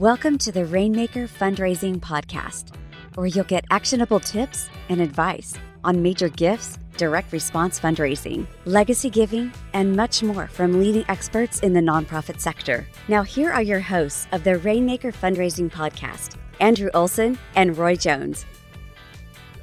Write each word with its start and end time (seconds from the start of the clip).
Welcome 0.00 0.38
to 0.38 0.50
the 0.50 0.64
Rainmaker 0.64 1.28
Fundraising 1.28 2.00
Podcast, 2.00 2.74
where 3.16 3.26
you'll 3.26 3.44
get 3.44 3.66
actionable 3.70 4.18
tips 4.18 4.70
and 4.88 4.98
advice 4.98 5.52
on 5.84 6.00
major 6.00 6.30
gifts, 6.30 6.78
direct 6.96 7.30
response 7.34 7.78
fundraising, 7.78 8.46
legacy 8.64 9.10
giving, 9.10 9.52
and 9.74 9.94
much 9.94 10.22
more 10.22 10.46
from 10.46 10.80
leading 10.80 11.04
experts 11.08 11.60
in 11.60 11.74
the 11.74 11.80
nonprofit 11.80 12.40
sector. 12.40 12.86
Now, 13.08 13.22
here 13.22 13.52
are 13.52 13.60
your 13.60 13.80
hosts 13.80 14.26
of 14.32 14.42
the 14.42 14.56
Rainmaker 14.56 15.12
Fundraising 15.12 15.70
Podcast 15.70 16.38
Andrew 16.60 16.88
Olson 16.94 17.38
and 17.54 17.76
Roy 17.76 17.94
Jones. 17.94 18.46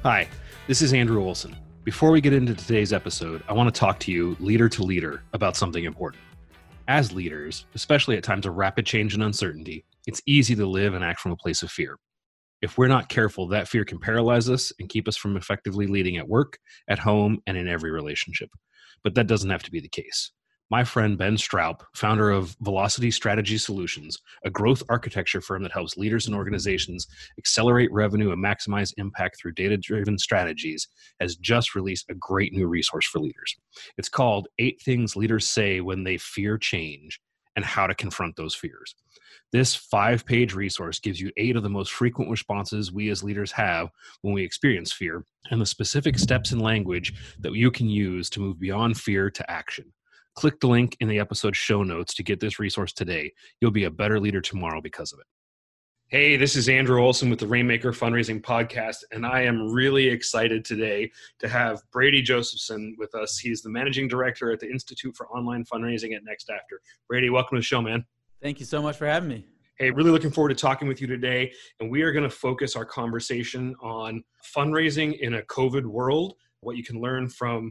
Hi, 0.04 0.28
this 0.68 0.82
is 0.82 0.92
Andrew 0.92 1.20
Olson. 1.20 1.56
Before 1.82 2.12
we 2.12 2.20
get 2.20 2.32
into 2.32 2.54
today's 2.54 2.92
episode, 2.92 3.42
I 3.48 3.54
want 3.54 3.74
to 3.74 3.76
talk 3.76 3.98
to 3.98 4.12
you, 4.12 4.36
leader 4.38 4.68
to 4.68 4.84
leader, 4.84 5.20
about 5.32 5.56
something 5.56 5.82
important. 5.82 6.22
As 6.86 7.12
leaders, 7.12 7.66
especially 7.74 8.16
at 8.16 8.22
times 8.22 8.46
of 8.46 8.56
rapid 8.56 8.86
change 8.86 9.14
and 9.14 9.24
uncertainty, 9.24 9.84
it's 10.08 10.22
easy 10.24 10.54
to 10.56 10.66
live 10.66 10.94
and 10.94 11.04
act 11.04 11.20
from 11.20 11.32
a 11.32 11.36
place 11.36 11.62
of 11.62 11.70
fear. 11.70 11.98
If 12.62 12.78
we're 12.78 12.88
not 12.88 13.10
careful, 13.10 13.46
that 13.48 13.68
fear 13.68 13.84
can 13.84 13.98
paralyze 14.00 14.48
us 14.48 14.72
and 14.80 14.88
keep 14.88 15.06
us 15.06 15.18
from 15.18 15.36
effectively 15.36 15.86
leading 15.86 16.16
at 16.16 16.26
work, 16.26 16.58
at 16.88 16.98
home, 16.98 17.40
and 17.46 17.58
in 17.58 17.68
every 17.68 17.90
relationship. 17.90 18.48
But 19.04 19.14
that 19.16 19.26
doesn't 19.26 19.50
have 19.50 19.62
to 19.64 19.70
be 19.70 19.80
the 19.80 19.88
case. 19.88 20.32
My 20.70 20.82
friend 20.82 21.18
Ben 21.18 21.36
Straub, 21.36 21.80
founder 21.94 22.30
of 22.30 22.56
Velocity 22.62 23.10
Strategy 23.10 23.58
Solutions, 23.58 24.18
a 24.44 24.50
growth 24.50 24.82
architecture 24.88 25.42
firm 25.42 25.62
that 25.62 25.72
helps 25.72 25.98
leaders 25.98 26.26
and 26.26 26.34
organizations 26.34 27.06
accelerate 27.38 27.92
revenue 27.92 28.32
and 28.32 28.42
maximize 28.42 28.94
impact 28.96 29.38
through 29.38 29.52
data 29.52 29.76
driven 29.76 30.16
strategies, 30.16 30.88
has 31.20 31.36
just 31.36 31.74
released 31.74 32.06
a 32.08 32.14
great 32.14 32.54
new 32.54 32.66
resource 32.66 33.06
for 33.06 33.18
leaders. 33.18 33.54
It's 33.98 34.08
called 34.08 34.48
Eight 34.58 34.80
Things 34.80 35.16
Leaders 35.16 35.46
Say 35.46 35.82
When 35.82 36.04
They 36.04 36.16
Fear 36.16 36.56
Change 36.56 37.20
and 37.58 37.64
How 37.64 37.88
to 37.88 37.94
Confront 37.96 38.36
Those 38.36 38.54
Fears. 38.54 38.94
This 39.50 39.74
five 39.74 40.24
page 40.24 40.54
resource 40.54 41.00
gives 41.00 41.20
you 41.20 41.32
eight 41.36 41.56
of 41.56 41.64
the 41.64 41.68
most 41.68 41.90
frequent 41.90 42.30
responses 42.30 42.92
we 42.92 43.10
as 43.10 43.24
leaders 43.24 43.50
have 43.50 43.88
when 44.22 44.32
we 44.32 44.44
experience 44.44 44.92
fear 44.92 45.24
and 45.50 45.60
the 45.60 45.66
specific 45.66 46.20
steps 46.20 46.52
and 46.52 46.62
language 46.62 47.14
that 47.40 47.52
you 47.52 47.72
can 47.72 47.88
use 47.88 48.30
to 48.30 48.40
move 48.40 48.60
beyond 48.60 48.96
fear 48.96 49.28
to 49.28 49.50
action. 49.50 49.92
Click 50.36 50.60
the 50.60 50.68
link 50.68 50.96
in 51.00 51.08
the 51.08 51.18
episode 51.18 51.56
show 51.56 51.82
notes 51.82 52.14
to 52.14 52.22
get 52.22 52.38
this 52.38 52.60
resource 52.60 52.92
today. 52.92 53.32
You'll 53.60 53.72
be 53.72 53.84
a 53.84 53.90
better 53.90 54.20
leader 54.20 54.40
tomorrow 54.40 54.80
because 54.80 55.12
of 55.12 55.18
it. 55.18 55.26
Hey, 56.10 56.38
this 56.38 56.56
is 56.56 56.70
Andrew 56.70 57.02
Olson 57.02 57.28
with 57.28 57.38
the 57.38 57.46
Rainmaker 57.46 57.92
Fundraising 57.92 58.40
Podcast, 58.40 59.04
and 59.12 59.26
I 59.26 59.42
am 59.42 59.70
really 59.70 60.08
excited 60.08 60.64
today 60.64 61.12
to 61.38 61.46
have 61.46 61.82
Brady 61.90 62.22
Josephson 62.22 62.96
with 62.98 63.14
us. 63.14 63.38
He's 63.38 63.60
the 63.60 63.68
managing 63.68 64.08
director 64.08 64.50
at 64.50 64.58
the 64.58 64.70
Institute 64.70 65.14
for 65.14 65.28
Online 65.28 65.66
Fundraising 65.66 66.16
at 66.16 66.22
NextAfter. 66.22 66.78
Brady, 67.08 67.28
welcome 67.28 67.56
to 67.56 67.60
the 67.60 67.64
show, 67.66 67.82
man. 67.82 68.06
Thank 68.40 68.58
you 68.58 68.64
so 68.64 68.80
much 68.80 68.96
for 68.96 69.04
having 69.04 69.28
me. 69.28 69.44
Hey, 69.78 69.90
really 69.90 70.10
looking 70.10 70.30
forward 70.30 70.48
to 70.48 70.54
talking 70.54 70.88
with 70.88 71.02
you 71.02 71.06
today. 71.06 71.52
And 71.78 71.90
we 71.90 72.00
are 72.00 72.10
going 72.10 72.24
to 72.24 72.34
focus 72.34 72.74
our 72.74 72.86
conversation 72.86 73.76
on 73.82 74.24
fundraising 74.56 75.18
in 75.18 75.34
a 75.34 75.42
COVID 75.42 75.84
world, 75.84 76.36
what 76.60 76.78
you 76.78 76.84
can 76.84 77.02
learn 77.02 77.28
from 77.28 77.64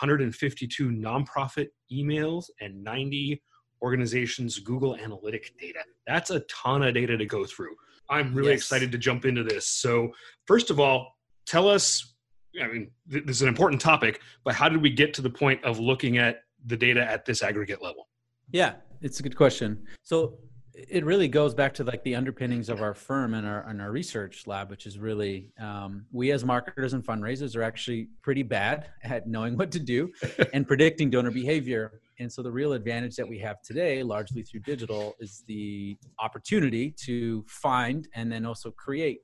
152 0.00 0.88
nonprofit 0.88 1.68
emails 1.92 2.46
and 2.60 2.82
90 2.82 3.40
organizations' 3.82 4.58
Google 4.58 4.96
Analytic 4.96 5.54
data. 5.58 5.80
That's 6.06 6.30
a 6.30 6.40
ton 6.40 6.82
of 6.82 6.94
data 6.94 7.16
to 7.16 7.26
go 7.26 7.44
through. 7.44 7.74
I'm 8.10 8.34
really 8.34 8.50
yes. 8.50 8.60
excited 8.60 8.92
to 8.92 8.98
jump 8.98 9.24
into 9.24 9.42
this. 9.42 9.66
So, 9.66 10.12
first 10.46 10.70
of 10.70 10.78
all, 10.78 11.16
tell 11.46 11.68
us 11.68 12.14
I 12.62 12.68
mean, 12.68 12.90
this 13.06 13.36
is 13.36 13.42
an 13.42 13.48
important 13.48 13.80
topic, 13.80 14.20
but 14.44 14.54
how 14.54 14.68
did 14.68 14.80
we 14.80 14.90
get 14.90 15.12
to 15.14 15.22
the 15.22 15.30
point 15.30 15.62
of 15.64 15.80
looking 15.80 16.18
at 16.18 16.42
the 16.66 16.76
data 16.76 17.02
at 17.02 17.24
this 17.24 17.42
aggregate 17.42 17.82
level? 17.82 18.08
Yeah, 18.50 18.74
it's 19.00 19.20
a 19.20 19.22
good 19.22 19.36
question. 19.36 19.84
So 20.02 20.38
it 20.74 21.04
really 21.04 21.28
goes 21.28 21.54
back 21.54 21.72
to 21.74 21.84
like 21.84 22.02
the 22.04 22.14
underpinnings 22.14 22.68
of 22.68 22.82
our 22.82 22.94
firm 22.94 23.34
and 23.34 23.46
our 23.46 23.68
and 23.68 23.80
our 23.80 23.90
research 23.90 24.46
lab, 24.46 24.70
which 24.70 24.86
is 24.86 24.98
really 24.98 25.52
um, 25.60 26.06
we 26.12 26.32
as 26.32 26.44
marketers 26.44 26.92
and 26.92 27.04
fundraisers 27.04 27.56
are 27.56 27.62
actually 27.62 28.08
pretty 28.22 28.42
bad 28.42 28.88
at 29.02 29.26
knowing 29.26 29.56
what 29.56 29.70
to 29.72 29.80
do 29.80 30.12
and 30.52 30.66
predicting 30.66 31.10
donor 31.10 31.30
behavior. 31.30 32.00
And 32.18 32.32
so 32.32 32.42
the 32.42 32.50
real 32.50 32.72
advantage 32.74 33.16
that 33.16 33.28
we 33.28 33.38
have 33.40 33.60
today, 33.62 34.02
largely 34.02 34.42
through 34.42 34.60
digital, 34.60 35.14
is 35.18 35.42
the 35.46 35.96
opportunity 36.20 36.90
to 37.04 37.44
find 37.48 38.08
and 38.14 38.30
then 38.30 38.46
also 38.46 38.70
create 38.70 39.22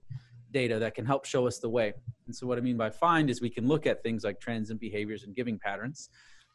data 0.53 0.78
that 0.81 0.95
can 0.95 1.06
help 1.06 1.25
show 1.25 1.47
us 1.47 1.59
the 1.59 1.69
way. 1.69 1.93
And 2.27 2.34
so 2.34 2.47
what 2.47 2.59
I 2.59 2.61
mean 2.61 2.77
by 2.77 2.91
find 2.91 3.31
is 3.31 3.41
we 3.41 3.50
can 3.50 3.69
look 3.69 3.87
at 3.87 4.03
things 4.03 4.25
like 4.25 4.41
trends 4.41 4.71
and 4.71 4.81
behaviors 4.81 5.23
and 5.23 5.34
giving 5.34 5.59
patterns 5.59 6.11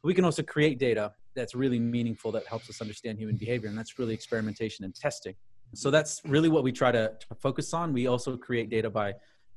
we 0.05 0.13
can 0.13 0.23
also 0.23 0.43
create 0.43 0.77
data 0.77 1.11
that's 1.33 1.55
really 1.55 1.79
meaningful 1.79 2.31
that 2.31 2.45
helps 2.45 2.69
us 2.69 2.79
understand 2.79 3.17
human 3.17 3.35
behavior 3.35 3.67
and 3.67 3.77
that's 3.77 3.97
really 3.97 4.13
experimentation 4.13 4.85
and 4.85 4.95
testing 4.95 5.35
so 5.73 5.89
that's 5.89 6.21
really 6.25 6.47
what 6.47 6.63
we 6.63 6.71
try 6.71 6.91
to, 6.91 7.11
to 7.19 7.35
focus 7.35 7.73
on 7.73 7.91
we 7.91 8.07
also 8.07 8.37
create 8.37 8.69
data 8.69 8.89
by 8.89 9.13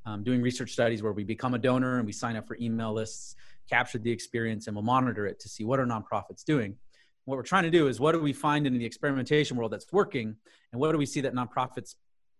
um, 0.06 0.24
doing 0.24 0.40
research 0.40 0.72
studies 0.72 1.02
where 1.02 1.12
we 1.12 1.22
become 1.22 1.52
a 1.52 1.58
donor 1.58 1.98
and 1.98 2.06
we 2.06 2.12
sign 2.12 2.34
up 2.34 2.48
for 2.48 2.56
email 2.60 2.94
lists 2.94 3.36
capture 3.68 3.98
the 3.98 4.10
experience 4.10 4.66
and 4.66 4.76
we'll 4.76 4.84
monitor 4.84 5.26
it 5.26 5.40
to 5.40 5.48
see 5.48 5.64
what 5.64 5.78
are 5.78 5.86
nonprofits 5.86 6.44
doing. 6.44 6.76
What 7.24 7.36
we're 7.36 7.42
trying 7.42 7.64
to 7.64 7.70
do 7.70 7.88
is 7.88 8.00
what 8.00 8.12
do 8.12 8.20
we 8.20 8.32
find 8.32 8.66
in 8.66 8.78
the 8.78 8.84
experimentation 8.84 9.56
world 9.56 9.72
that's 9.72 9.92
working 9.92 10.36
and 10.72 10.80
what 10.80 10.92
do 10.92 10.98
we 10.98 11.06
see 11.06 11.20
that 11.20 11.34
nonprofits 11.34 11.94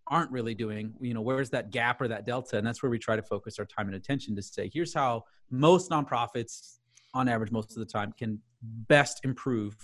aren't 0.06 0.31
really 0.31 0.55
doing? 0.55 0.94
You 1.00 1.15
know 1.15 1.21
where's 1.21 1.50
that 1.50 1.71
gap 1.71 2.00
or 2.00 2.09
that 2.09 2.25
delta? 2.25 2.56
And 2.56 2.66
that's 2.66 2.83
where 2.83 2.91
we 2.91 2.99
try 2.99 3.16
to 3.16 3.22
focus 3.22 3.59
our 3.59 3.66
time 3.66 3.87
and 3.87 3.97
attention 3.97 4.34
to 4.37 4.43
say 4.43 4.71
here's 4.72 4.94
how 4.94 5.25
most 5.50 5.91
nonprofits 5.91 6.78
on 7.15 7.28
average 7.28 7.50
most 7.50 7.72
of 7.72 7.78
the 7.78 7.93
time 7.93 8.12
can 8.19 8.41
best 8.62 9.21
improve 9.25 9.77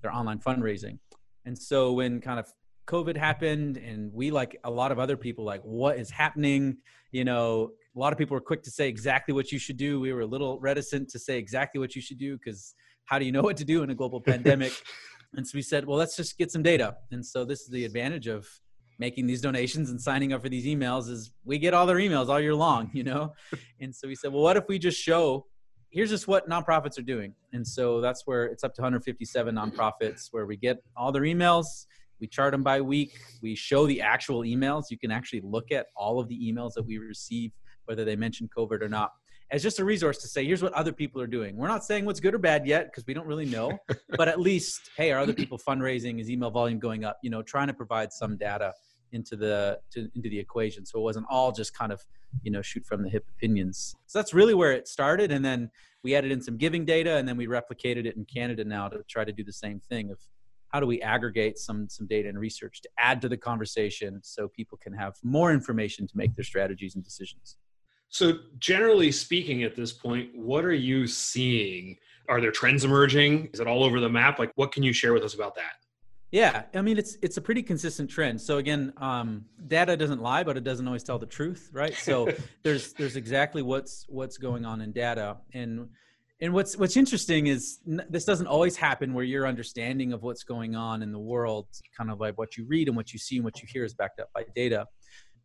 their 0.00 0.14
online 0.14 0.38
fundraising. 0.38 0.98
And 1.44 1.58
so 1.58 1.92
when 1.92 2.20
kind 2.20 2.38
of 2.38 2.46
covid 2.86 3.16
happened 3.16 3.76
and 3.76 4.12
we 4.12 4.30
like 4.30 4.58
a 4.64 4.70
lot 4.70 4.90
of 4.90 4.98
other 4.98 5.16
people 5.16 5.44
like 5.44 5.62
what 5.62 5.98
is 5.98 6.10
happening? 6.10 6.76
You 7.10 7.24
know 7.24 7.72
a 7.94 7.98
lot 7.98 8.12
of 8.12 8.18
people 8.18 8.34
were 8.34 8.40
quick 8.40 8.62
to 8.62 8.70
say 8.70 8.88
exactly 8.88 9.34
what 9.34 9.52
you 9.52 9.58
should 9.58 9.76
do 9.76 10.00
we 10.00 10.12
were 10.12 10.20
a 10.20 10.26
little 10.26 10.58
reticent 10.60 11.08
to 11.10 11.18
say 11.18 11.38
exactly 11.38 11.78
what 11.78 11.94
you 11.94 12.02
should 12.02 12.18
do 12.18 12.36
because 12.36 12.74
how 13.04 13.18
do 13.18 13.24
you 13.24 13.32
know 13.32 13.42
what 13.42 13.56
to 13.56 13.64
do 13.64 13.82
in 13.82 13.90
a 13.90 13.94
global 13.94 14.20
pandemic 14.26 14.72
and 15.34 15.46
so 15.46 15.56
we 15.56 15.62
said 15.62 15.86
well 15.86 15.98
let's 15.98 16.16
just 16.16 16.38
get 16.38 16.50
some 16.50 16.62
data 16.62 16.96
and 17.10 17.24
so 17.24 17.44
this 17.44 17.60
is 17.62 17.68
the 17.68 17.84
advantage 17.84 18.26
of 18.26 18.46
making 18.98 19.26
these 19.26 19.40
donations 19.40 19.90
and 19.90 20.00
signing 20.00 20.32
up 20.32 20.42
for 20.42 20.48
these 20.48 20.66
emails 20.66 21.08
is 21.08 21.32
we 21.44 21.58
get 21.58 21.74
all 21.74 21.86
their 21.86 21.96
emails 21.96 22.28
all 22.28 22.40
year 22.40 22.54
long 22.54 22.90
you 22.92 23.02
know 23.02 23.32
and 23.80 23.94
so 23.94 24.06
we 24.06 24.14
said 24.14 24.32
well 24.32 24.42
what 24.42 24.56
if 24.56 24.64
we 24.68 24.78
just 24.78 25.00
show 25.00 25.46
here's 25.92 26.08
just 26.08 26.26
what 26.26 26.48
nonprofits 26.48 26.98
are 26.98 27.02
doing. 27.02 27.34
And 27.52 27.66
so 27.66 28.00
that's 28.00 28.22
where 28.26 28.46
it's 28.46 28.64
up 28.64 28.74
to 28.74 28.82
157 28.82 29.54
nonprofits 29.54 30.28
where 30.30 30.46
we 30.46 30.56
get 30.56 30.82
all 30.96 31.12
their 31.12 31.22
emails. 31.22 31.66
We 32.18 32.26
chart 32.26 32.52
them 32.52 32.62
by 32.62 32.80
week. 32.80 33.12
We 33.42 33.54
show 33.54 33.86
the 33.86 34.00
actual 34.00 34.40
emails. 34.40 34.84
You 34.90 34.98
can 34.98 35.10
actually 35.10 35.42
look 35.44 35.70
at 35.70 35.86
all 35.94 36.18
of 36.18 36.28
the 36.28 36.38
emails 36.38 36.72
that 36.74 36.84
we 36.84 36.98
receive, 36.98 37.52
whether 37.86 38.04
they 38.04 38.16
mention 38.16 38.48
COVID 38.56 38.82
or 38.82 38.88
not, 38.88 39.12
as 39.52 39.62
just 39.62 39.78
a 39.78 39.84
resource 39.84 40.18
to 40.18 40.28
say, 40.28 40.46
here's 40.46 40.62
what 40.62 40.72
other 40.72 40.92
people 40.92 41.20
are 41.20 41.26
doing. 41.26 41.56
We're 41.56 41.68
not 41.68 41.84
saying 41.84 42.06
what's 42.06 42.20
good 42.20 42.34
or 42.34 42.38
bad 42.38 42.66
yet 42.66 42.86
because 42.86 43.06
we 43.06 43.12
don't 43.12 43.26
really 43.26 43.44
know, 43.44 43.78
but 44.16 44.26
at 44.26 44.40
least, 44.40 44.90
hey, 44.96 45.12
are 45.12 45.20
other 45.20 45.34
people 45.34 45.58
fundraising? 45.58 46.20
Is 46.20 46.30
email 46.30 46.50
volume 46.50 46.78
going 46.78 47.04
up? 47.04 47.18
You 47.22 47.30
know, 47.30 47.42
trying 47.42 47.66
to 47.66 47.74
provide 47.74 48.12
some 48.12 48.36
data 48.38 48.72
into 49.12 49.36
the 49.36 49.78
to, 49.90 50.08
into 50.14 50.30
the 50.30 50.38
equation. 50.38 50.86
So 50.86 50.98
it 50.98 51.02
wasn't 51.02 51.26
all 51.28 51.52
just 51.52 51.74
kind 51.74 51.92
of 51.92 52.02
you 52.42 52.50
know 52.50 52.62
shoot 52.62 52.84
from 52.86 53.02
the 53.02 53.10
hip 53.10 53.26
opinions. 53.36 53.94
So 54.06 54.18
that's 54.18 54.32
really 54.32 54.54
where 54.54 54.72
it 54.72 54.88
started, 54.88 55.30
and 55.30 55.44
then 55.44 55.70
we 56.02 56.16
added 56.16 56.32
in 56.32 56.40
some 56.40 56.56
giving 56.56 56.86
data, 56.86 57.16
and 57.16 57.28
then 57.28 57.36
we 57.36 57.46
replicated 57.46 58.06
it 58.06 58.16
in 58.16 58.24
Canada 58.24 58.64
now 58.64 58.88
to 58.88 59.02
try 59.08 59.24
to 59.24 59.32
do 59.32 59.44
the 59.44 59.52
same 59.52 59.80
thing 59.80 60.10
of 60.10 60.18
how 60.68 60.80
do 60.80 60.86
we 60.86 61.02
aggregate 61.02 61.58
some 61.58 61.88
some 61.88 62.06
data 62.06 62.28
and 62.28 62.38
research 62.38 62.80
to 62.80 62.88
add 62.98 63.20
to 63.20 63.28
the 63.28 63.36
conversation 63.36 64.20
so 64.22 64.48
people 64.48 64.78
can 64.78 64.94
have 64.94 65.14
more 65.22 65.52
information 65.52 66.06
to 66.06 66.16
make 66.16 66.34
their 66.34 66.44
strategies 66.44 66.94
and 66.94 67.04
decisions. 67.04 67.58
So 68.12 68.34
generally 68.58 69.10
speaking 69.10 69.62
at 69.62 69.74
this 69.74 69.90
point, 69.90 70.36
what 70.36 70.66
are 70.66 70.74
you 70.74 71.06
seeing? 71.06 71.96
Are 72.28 72.42
there 72.42 72.50
trends 72.50 72.84
emerging? 72.84 73.48
Is 73.54 73.60
it 73.60 73.66
all 73.66 73.82
over 73.82 74.00
the 74.00 74.08
map? 74.08 74.38
Like 74.38 74.52
what 74.54 74.70
can 74.70 74.82
you 74.82 74.92
share 74.92 75.14
with 75.14 75.22
us 75.22 75.32
about 75.32 75.54
that? 75.54 75.72
Yeah, 76.30 76.64
I 76.74 76.82
mean 76.82 76.98
it's 76.98 77.16
it's 77.22 77.38
a 77.38 77.40
pretty 77.40 77.62
consistent 77.62 78.10
trend. 78.10 78.38
So 78.38 78.58
again, 78.58 78.92
um, 78.98 79.46
data 79.66 79.96
doesn't 79.96 80.20
lie, 80.20 80.42
but 80.42 80.58
it 80.58 80.64
doesn't 80.64 80.86
always 80.86 81.02
tell 81.02 81.18
the 81.18 81.26
truth, 81.26 81.70
right? 81.72 81.94
So 81.94 82.30
there's 82.62 82.92
there's 82.92 83.16
exactly 83.16 83.62
what's 83.62 84.04
what's 84.08 84.36
going 84.36 84.66
on 84.66 84.82
in 84.82 84.92
data, 84.92 85.38
and 85.54 85.88
and 86.42 86.52
what's 86.52 86.76
what's 86.76 86.98
interesting 86.98 87.46
is 87.46 87.80
n- 87.88 88.04
this 88.10 88.26
doesn't 88.26 88.46
always 88.46 88.76
happen 88.76 89.14
where 89.14 89.24
your 89.24 89.46
understanding 89.46 90.12
of 90.12 90.22
what's 90.22 90.42
going 90.42 90.76
on 90.76 91.02
in 91.02 91.12
the 91.12 91.18
world, 91.18 91.66
kind 91.96 92.10
of 92.10 92.20
like 92.20 92.36
what 92.36 92.58
you 92.58 92.66
read 92.66 92.88
and 92.88 92.96
what 92.96 93.14
you 93.14 93.18
see 93.18 93.36
and 93.36 93.44
what 93.44 93.62
you 93.62 93.68
hear, 93.72 93.84
is 93.84 93.94
backed 93.94 94.20
up 94.20 94.30
by 94.34 94.44
data. 94.54 94.86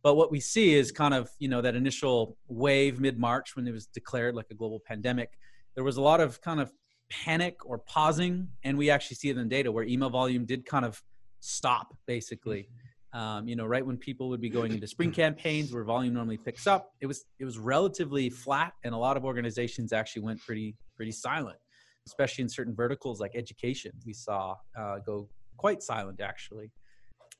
But 0.02 0.14
what 0.14 0.30
we 0.30 0.40
see 0.40 0.74
is 0.74 0.92
kind 0.92 1.14
of 1.14 1.30
you 1.38 1.48
know 1.48 1.60
that 1.60 1.74
initial 1.74 2.36
wave 2.48 3.00
mid 3.00 3.18
March 3.18 3.56
when 3.56 3.66
it 3.66 3.72
was 3.72 3.86
declared 3.86 4.34
like 4.34 4.46
a 4.50 4.54
global 4.54 4.80
pandemic. 4.86 5.38
There 5.74 5.84
was 5.84 5.96
a 5.96 6.02
lot 6.02 6.20
of 6.20 6.40
kind 6.40 6.60
of 6.60 6.72
panic 7.10 7.64
or 7.64 7.78
pausing, 7.78 8.48
and 8.64 8.76
we 8.76 8.90
actually 8.90 9.16
see 9.16 9.28
it 9.28 9.36
in 9.36 9.42
the 9.42 9.48
data 9.48 9.72
where 9.72 9.84
email 9.84 10.10
volume 10.10 10.44
did 10.44 10.66
kind 10.66 10.84
of 10.84 11.02
stop 11.40 11.96
basically. 12.06 12.68
Um, 13.14 13.48
you 13.48 13.56
know, 13.56 13.64
right 13.64 13.84
when 13.84 13.96
people 13.96 14.28
would 14.28 14.40
be 14.40 14.50
going 14.50 14.72
into 14.72 14.86
spring 14.86 15.12
campaigns 15.12 15.72
where 15.72 15.82
volume 15.82 16.12
normally 16.12 16.36
picks 16.36 16.66
up, 16.66 16.92
it 17.00 17.06
was 17.06 17.24
it 17.38 17.44
was 17.44 17.58
relatively 17.58 18.28
flat, 18.28 18.74
and 18.84 18.94
a 18.94 18.98
lot 18.98 19.16
of 19.16 19.24
organizations 19.24 19.92
actually 19.92 20.22
went 20.22 20.40
pretty 20.42 20.76
pretty 20.94 21.12
silent, 21.12 21.58
especially 22.06 22.42
in 22.42 22.48
certain 22.48 22.74
verticals 22.74 23.18
like 23.18 23.32
education. 23.34 23.92
We 24.04 24.12
saw 24.12 24.56
uh, 24.78 24.98
go 24.98 25.28
quite 25.56 25.82
silent 25.82 26.20
actually. 26.20 26.70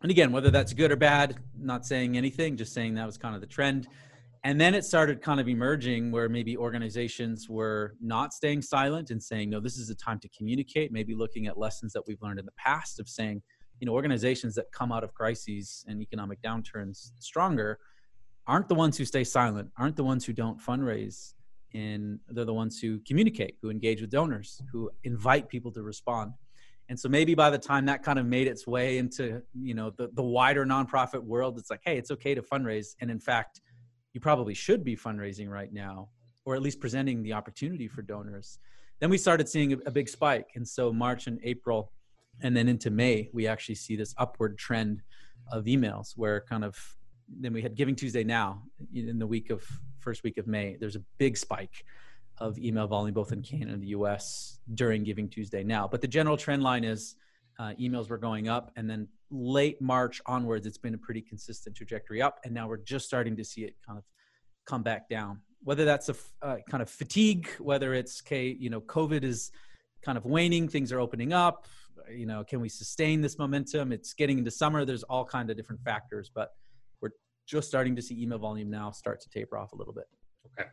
And 0.03 0.11
again, 0.11 0.31
whether 0.31 0.51
that's 0.51 0.73
good 0.73 0.93
or 0.93 0.97
bad, 0.97 1.37
not 1.59 1.85
saying 1.85 2.17
anything, 2.17 2.57
just 2.57 2.73
saying 2.73 2.95
that 2.95 3.07
was 3.07 3.19
kind 3.19 3.35
of 3.35 3.41
the 3.41 3.47
trend. 3.47 3.89
And 4.45 4.61
then 4.61 4.75
it 4.75 4.85
started 4.85 5.21
kind 5.21 5.41
of 5.41 5.49
emerging 5.49 6.13
where 6.13 6.29
maybe 6.29 6.57
organizations 6.57 7.49
were 7.49 7.95
not 8.01 8.33
staying 8.33 8.63
silent 8.63 9.11
and 9.11 9.21
saying, 9.21 9.51
no, 9.51 9.59
this 9.59 9.77
is 9.77 9.91
a 9.91 9.97
time 9.97 10.21
to 10.21 10.29
communicate, 10.29 10.93
maybe 10.93 11.15
looking 11.15 11.49
at 11.49 11.59
lessons 11.59 11.93
that 11.95 12.03
we've 12.07 12.23
learned 12.23 12.39
in 12.39 12.47
the 12.47 12.53
past 12.53 13.01
of 13.01 13.09
saying, 13.09 13.43
you 13.81 13.87
know, 13.87 13.93
organizations 13.93 14.55
that 14.55 14.67
come 14.73 14.93
out 14.93 15.03
of 15.03 15.13
crises 15.15 15.85
and 15.89 16.01
economic 16.01 16.41
downturns 16.43 17.11
stronger 17.19 17.79
aren't 18.47 18.69
the 18.69 18.75
ones 18.75 18.97
who 18.97 19.05
stay 19.05 19.25
silent, 19.25 19.69
aren't 19.77 19.97
the 19.97 20.05
ones 20.05 20.25
who 20.25 20.33
don't 20.33 20.61
fundraise. 20.61 21.35
And 21.75 22.21
they're 22.29 22.47
the 22.47 22.55
ones 22.55 22.81
who 22.81 23.01
communicate, 23.01 23.57
who 23.61 23.69
engage 23.69 24.01
with 24.01 24.11
donors, 24.11 24.63
who 24.73 24.91
invite 25.05 25.49
people 25.49 25.71
to 25.73 25.83
respond 25.83 26.33
and 26.89 26.99
so 26.99 27.09
maybe 27.09 27.35
by 27.35 27.51
the 27.51 27.59
time 27.59 27.85
that 27.87 28.03
kind 28.03 28.19
of 28.19 28.27
made 28.27 28.47
its 28.47 28.67
way 28.67 28.99
into 28.99 29.43
you 29.55 29.75
know 29.75 29.91
the, 29.97 30.09
the 30.15 30.23
wider 30.23 30.65
nonprofit 30.65 31.23
world 31.23 31.59
it's 31.59 31.71
like 31.71 31.81
hey 31.85 31.99
it's 31.99 32.11
okay 32.11 32.35
to 32.35 32.43
fundraise. 32.43 32.95
And 33.01 33.11
in 33.11 33.21
fact 33.21 33.61
you 34.15 34.21
probably 34.21 34.55
should 34.55 34.85
be 34.85 34.97
fundraising 34.97 35.49
right 35.49 35.73
now 35.73 36.09
or 36.45 36.55
at 36.55 36.63
least 36.63 36.81
presenting 36.81 37.23
the 37.23 37.35
opportunity 37.35 37.89
for 37.89 38.01
donors. 38.01 38.59
Then 39.01 39.11
we 39.11 39.19
started 39.19 39.49
seeing 39.49 39.75
a, 39.75 39.77
a 39.87 39.91
big 39.91 40.09
spike. 40.09 40.49
And 40.55 40.67
so 40.67 40.93
march 40.93 41.27
and 41.27 41.39
april 41.45 41.93
and 42.41 42.57
then 42.57 42.69
into 42.69 42.91
may 42.91 43.29
we 43.33 43.47
actually 43.47 43.75
see 43.75 43.97
this 43.97 44.15
upward 44.17 44.59
trend 44.59 45.03
of 45.53 45.65
emails 45.65 46.13
where 46.17 46.41
kind 46.41 46.65
of 46.65 46.79
then 47.29 47.53
we 47.53 47.61
had 47.61 47.75
giving 47.75 47.95
tuesday 47.95 48.25
now 48.25 48.63
in 48.95 49.19
the 49.19 49.27
week 49.27 49.51
of 49.51 49.63
first 49.99 50.23
week 50.23 50.39
of 50.39 50.47
may. 50.47 50.77
There's 50.81 50.97
a 50.97 51.03
big 51.19 51.37
spike 51.37 51.85
of 52.41 52.59
email 52.59 52.87
volume 52.87 53.15
both 53.15 53.33
in 53.33 53.43
Canada 53.43 53.73
and 53.73 53.83
the 53.83 53.89
US 53.89 54.59
during 54.75 55.05
Giving 55.05 55.29
Tuesday 55.29 55.63
now. 55.63 55.89
But 55.89 56.01
the 56.01 56.09
general 56.09 56.37
trend 56.37 56.63
line 56.63 56.85
is 56.85 57.17
uh, 57.59 57.73
emails 57.81 58.09
were 58.09 58.19
going 58.19 58.49
up, 58.49 58.71
and 58.77 58.89
then 58.89 59.09
late 59.31 59.81
March 59.81 60.21
onwards, 60.27 60.67
it's 60.67 60.79
been 60.79 60.95
a 60.95 60.99
pretty 60.99 61.21
consistent 61.21 61.77
trajectory 61.77 62.23
up, 62.23 62.39
and 62.45 62.55
now 62.55 62.69
we're 62.69 62.77
just 62.77 63.07
starting 63.07 63.37
to 63.37 63.45
see 63.45 63.63
it 63.63 63.75
kind 63.85 63.99
of 63.99 64.05
come 64.67 64.83
back 64.83 65.09
down. 65.09 65.41
Whether 65.65 65.85
that's 65.85 66.09
a 66.09 66.15
uh, 66.41 66.57
kind 66.71 66.83
of 66.83 66.89
fatigue, 66.89 67.49
whether 67.59 67.95
it's 67.95 68.23
okay, 68.25 68.57
you 68.59 68.71
know, 68.71 68.81
COVID 68.81 69.25
is 69.25 69.51
kind 70.05 70.17
of 70.17 70.25
waning, 70.25 70.69
things 70.69 70.93
are 70.93 71.01
opening 71.01 71.33
up. 71.33 71.67
You 72.09 72.27
know, 72.27 72.45
can 72.45 72.61
we 72.61 72.69
sustain 72.69 73.21
this 73.21 73.39
momentum? 73.39 73.93
It's 73.93 74.15
getting 74.15 74.39
into 74.39 74.53
summer. 74.53 74.85
There's 74.85 75.03
all 75.03 75.25
kind 75.25 75.51
of 75.51 75.57
different 75.57 75.83
factors, 75.83 76.31
but 76.33 76.51
we're 77.01 77.11
just 77.47 77.67
starting 77.67 77.97
to 77.97 78.03
see 78.03 78.23
email 78.23 78.39
volume 78.39 78.71
now 78.71 78.93
start 78.93 79.21
to 79.23 79.29
taper 79.31 79.59
off 79.59 79.73
a 79.73 79.77
little 79.77 79.93
bit. 79.93 80.05
Okay. 80.47 80.69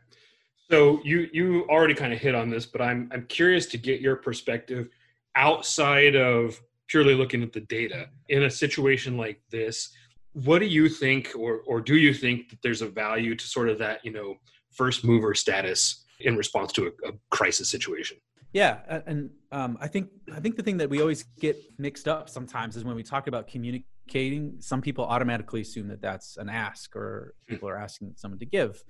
So 0.69 0.99
you 1.03 1.29
you 1.31 1.65
already 1.69 1.93
kind 1.93 2.13
of 2.13 2.19
hit 2.19 2.35
on 2.35 2.49
this, 2.49 2.65
but 2.65 2.81
I'm 2.81 3.09
I'm 3.13 3.25
curious 3.27 3.65
to 3.67 3.77
get 3.77 4.01
your 4.01 4.15
perspective 4.15 4.89
outside 5.35 6.15
of 6.15 6.59
purely 6.87 7.13
looking 7.13 7.43
at 7.43 7.53
the 7.53 7.61
data 7.61 8.09
in 8.29 8.43
a 8.43 8.49
situation 8.49 9.17
like 9.17 9.41
this. 9.51 9.89
What 10.33 10.59
do 10.59 10.65
you 10.65 10.89
think, 10.89 11.31
or 11.37 11.61
or 11.67 11.81
do 11.81 11.95
you 11.95 12.13
think 12.13 12.49
that 12.49 12.61
there's 12.63 12.81
a 12.81 12.87
value 12.87 13.35
to 13.35 13.47
sort 13.47 13.69
of 13.69 13.77
that 13.79 14.03
you 14.03 14.11
know 14.11 14.35
first 14.71 15.05
mover 15.05 15.35
status 15.35 16.03
in 16.19 16.35
response 16.35 16.71
to 16.73 16.87
a, 16.87 17.09
a 17.09 17.11
crisis 17.29 17.69
situation? 17.69 18.17
Yeah, 18.51 19.01
and 19.05 19.29
um, 19.51 19.77
I 19.81 19.87
think 19.87 20.09
I 20.33 20.39
think 20.39 20.55
the 20.55 20.63
thing 20.63 20.77
that 20.77 20.89
we 20.89 20.99
always 20.99 21.23
get 21.39 21.57
mixed 21.77 22.07
up 22.07 22.29
sometimes 22.29 22.75
is 22.75 22.83
when 22.83 22.95
we 22.95 23.03
talk 23.03 23.27
about 23.27 23.47
communicating. 23.47 24.55
Some 24.61 24.81
people 24.81 25.05
automatically 25.05 25.61
assume 25.61 25.89
that 25.89 26.01
that's 26.01 26.37
an 26.37 26.49
ask, 26.49 26.95
or 26.95 27.35
hmm. 27.47 27.53
people 27.53 27.69
are 27.69 27.77
asking 27.77 28.13
someone 28.15 28.39
to 28.39 28.45
give 28.45 28.83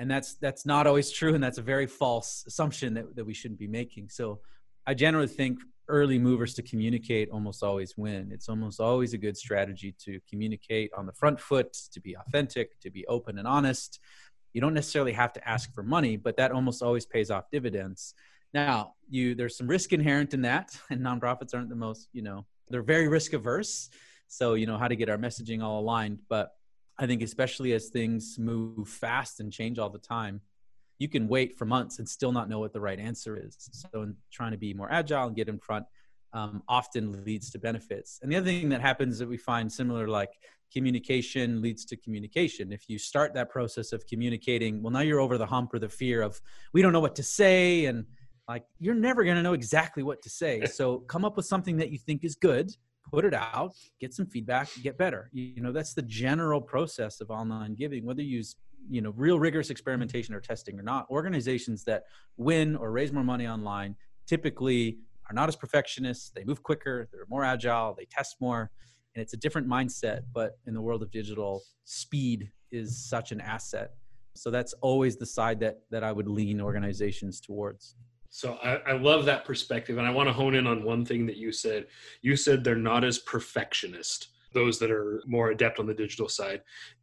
and 0.00 0.10
that's 0.10 0.34
that's 0.36 0.64
not 0.64 0.86
always 0.86 1.10
true 1.10 1.34
and 1.34 1.44
that's 1.44 1.58
a 1.58 1.62
very 1.62 1.86
false 1.86 2.42
assumption 2.46 2.94
that, 2.94 3.14
that 3.14 3.24
we 3.24 3.34
shouldn't 3.34 3.60
be 3.60 3.68
making. 3.68 4.08
So 4.08 4.40
i 4.86 4.94
generally 4.94 5.28
think 5.28 5.60
early 5.88 6.18
movers 6.18 6.54
to 6.54 6.62
communicate 6.62 7.28
almost 7.30 7.62
always 7.62 7.96
win. 7.98 8.30
It's 8.32 8.48
almost 8.48 8.80
always 8.80 9.12
a 9.12 9.18
good 9.18 9.36
strategy 9.36 9.94
to 10.04 10.18
communicate 10.28 10.90
on 10.96 11.04
the 11.04 11.12
front 11.12 11.38
foot 11.38 11.72
to 11.92 12.00
be 12.00 12.16
authentic 12.16 12.80
to 12.80 12.90
be 12.90 13.06
open 13.08 13.38
and 13.38 13.46
honest. 13.46 14.00
You 14.54 14.60
don't 14.62 14.74
necessarily 14.74 15.12
have 15.12 15.34
to 15.34 15.48
ask 15.48 15.72
for 15.74 15.82
money 15.82 16.16
but 16.16 16.36
that 16.38 16.50
almost 16.50 16.82
always 16.82 17.04
pays 17.04 17.30
off 17.30 17.50
dividends. 17.52 18.14
Now 18.54 18.94
you 19.08 19.34
there's 19.34 19.58
some 19.58 19.66
risk 19.66 19.92
inherent 19.92 20.32
in 20.32 20.42
that 20.42 20.70
and 20.90 21.02
nonprofits 21.02 21.54
aren't 21.54 21.68
the 21.68 21.82
most 21.86 22.08
you 22.12 22.22
know 22.22 22.46
they're 22.70 22.82
very 22.82 23.08
risk 23.08 23.34
averse 23.34 23.90
so 24.28 24.54
you 24.54 24.66
know 24.66 24.78
how 24.78 24.88
to 24.88 24.96
get 24.96 25.10
our 25.10 25.18
messaging 25.18 25.62
all 25.62 25.80
aligned 25.80 26.20
but 26.28 26.52
I 27.00 27.06
think 27.06 27.22
especially 27.22 27.72
as 27.72 27.88
things 27.88 28.38
move 28.38 28.86
fast 28.86 29.40
and 29.40 29.50
change 29.50 29.78
all 29.78 29.88
the 29.88 29.98
time, 29.98 30.42
you 30.98 31.08
can 31.08 31.28
wait 31.28 31.56
for 31.56 31.64
months 31.64 31.98
and 31.98 32.06
still 32.06 32.30
not 32.30 32.50
know 32.50 32.58
what 32.58 32.74
the 32.74 32.80
right 32.80 33.00
answer 33.00 33.38
is. 33.42 33.56
So, 33.58 34.02
in 34.02 34.14
trying 34.30 34.52
to 34.52 34.58
be 34.58 34.74
more 34.74 34.92
agile 34.92 35.26
and 35.26 35.34
get 35.34 35.48
in 35.48 35.58
front 35.58 35.86
um, 36.34 36.62
often 36.68 37.24
leads 37.24 37.50
to 37.52 37.58
benefits. 37.58 38.20
And 38.22 38.30
the 38.30 38.36
other 38.36 38.46
thing 38.46 38.68
that 38.68 38.82
happens 38.82 39.18
that 39.18 39.28
we 39.28 39.38
find 39.38 39.72
similar, 39.72 40.08
like 40.08 40.28
communication 40.70 41.62
leads 41.62 41.86
to 41.86 41.96
communication. 41.96 42.70
If 42.70 42.88
you 42.88 42.98
start 42.98 43.32
that 43.32 43.48
process 43.48 43.92
of 43.92 44.06
communicating, 44.06 44.82
well, 44.82 44.92
now 44.92 45.00
you're 45.00 45.20
over 45.20 45.38
the 45.38 45.46
hump 45.46 45.72
or 45.72 45.78
the 45.78 45.88
fear 45.88 46.20
of 46.20 46.38
we 46.74 46.82
don't 46.82 46.92
know 46.92 47.00
what 47.00 47.16
to 47.16 47.22
say, 47.22 47.86
and 47.86 48.04
like 48.46 48.64
you're 48.78 48.94
never 48.94 49.24
going 49.24 49.36
to 49.36 49.42
know 49.42 49.54
exactly 49.54 50.02
what 50.02 50.20
to 50.22 50.28
say. 50.28 50.66
So, 50.66 50.98
come 50.98 51.24
up 51.24 51.38
with 51.38 51.46
something 51.46 51.78
that 51.78 51.90
you 51.90 51.98
think 51.98 52.24
is 52.24 52.34
good 52.34 52.70
put 53.10 53.24
it 53.24 53.34
out, 53.34 53.72
get 54.00 54.14
some 54.14 54.26
feedback, 54.26 54.68
get 54.82 54.96
better. 54.96 55.30
You 55.32 55.62
know, 55.62 55.72
that's 55.72 55.94
the 55.94 56.02
general 56.02 56.60
process 56.60 57.20
of 57.20 57.30
online 57.30 57.74
giving, 57.74 58.04
whether 58.04 58.22
you 58.22 58.38
use, 58.38 58.56
you 58.88 59.02
know, 59.02 59.12
real 59.16 59.38
rigorous 59.38 59.70
experimentation 59.70 60.34
or 60.34 60.40
testing 60.40 60.78
or 60.78 60.82
not. 60.82 61.06
Organizations 61.10 61.84
that 61.84 62.04
win 62.36 62.76
or 62.76 62.90
raise 62.90 63.12
more 63.12 63.24
money 63.24 63.46
online 63.46 63.96
typically 64.26 64.98
are 65.28 65.34
not 65.34 65.48
as 65.48 65.56
perfectionists. 65.56 66.30
They 66.30 66.44
move 66.44 66.62
quicker, 66.62 67.08
they're 67.12 67.26
more 67.28 67.44
agile, 67.44 67.94
they 67.96 68.06
test 68.06 68.36
more, 68.40 68.70
and 69.14 69.22
it's 69.22 69.34
a 69.34 69.36
different 69.36 69.68
mindset. 69.68 70.22
But 70.32 70.58
in 70.66 70.74
the 70.74 70.80
world 70.80 71.02
of 71.02 71.10
digital, 71.10 71.62
speed 71.84 72.50
is 72.70 73.08
such 73.08 73.32
an 73.32 73.40
asset. 73.40 73.92
So 74.34 74.50
that's 74.50 74.72
always 74.74 75.16
the 75.16 75.26
side 75.26 75.60
that 75.60 75.80
that 75.90 76.04
I 76.04 76.12
would 76.12 76.28
lean 76.28 76.60
organizations 76.60 77.40
towards. 77.40 77.96
So 78.30 78.54
I, 78.62 78.76
I, 78.86 78.92
love 78.92 79.24
that 79.24 79.44
perspective. 79.44 79.98
And 79.98 80.06
I 80.06 80.10
want 80.10 80.28
to 80.28 80.32
hone 80.32 80.54
in 80.54 80.66
on 80.66 80.84
one 80.84 81.04
thing 81.04 81.26
that 81.26 81.36
you 81.36 81.50
said. 81.50 81.86
You 82.22 82.36
said 82.36 82.62
they're 82.62 82.76
not 82.76 83.04
as 83.04 83.18
perfectionist, 83.18 84.28
those 84.54 84.78
that 84.78 84.90
are 84.90 85.22
more 85.26 85.50
adept 85.50 85.80
on 85.80 85.86
the 85.86 85.94
digital 85.94 86.28
side. 86.28 86.62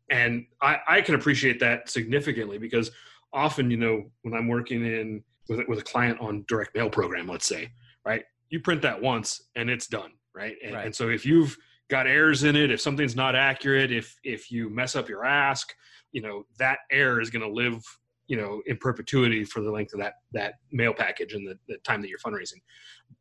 And 0.10 0.46
I, 0.62 0.78
I 0.88 1.02
can 1.02 1.16
appreciate 1.16 1.60
that 1.60 1.90
significantly 1.90 2.58
because 2.58 2.92
often, 3.34 3.70
you 3.70 3.78
know, 3.78 4.06
when 4.22 4.34
I'm 4.34 4.48
working 4.48 4.86
in 4.86 5.22
with, 5.50 5.68
with 5.68 5.80
a 5.80 5.84
client 5.84 6.20
on 6.22 6.46
direct 6.48 6.74
mail 6.76 6.90
program, 6.90 7.28
let's 7.28 7.46
say, 7.46 7.72
right, 8.06 8.24
you 8.50 8.62
print 8.62 8.82
that 8.84 9.02
once 9.02 9.50
and 9.56 9.70
it's 9.70 9.88
done, 9.88 10.12
right? 10.34 10.56
And, 10.64 10.76
right. 10.76 10.86
and 10.86 10.96
so 10.96 11.10
if 11.10 11.26
you've 11.26 11.58
got 11.90 12.08
errors 12.08 12.44
in 12.44 12.56
it, 12.56 12.72
if 12.72 12.82
something's 12.82 13.16
not 13.16 13.36
accurate, 13.36 13.92
if 13.92 14.18
if 14.24 14.52
you 14.52 14.70
mess 14.70 14.96
up 14.96 15.10
your 15.10 15.26
ask, 15.26 15.74
you 16.12 16.22
know, 16.22 16.46
that 16.58 16.80
error 16.92 17.22
is 17.22 17.30
going 17.30 17.44
to 17.44 17.54
live 17.54 17.84
you 18.28 18.38
know 18.38 18.62
in 18.66 18.78
perpetuity 18.78 19.44
for 19.44 19.62
the 19.62 19.72
length 19.72 19.94
of 19.94 20.00
that 20.00 20.16
that 20.34 20.56
mail 20.72 20.94
package 20.94 21.34
and 21.34 21.48
the, 21.48 21.58
the 21.68 21.78
time 21.80 22.02
that 22.02 22.10
you're 22.10 22.20
fundraising. 22.20 22.62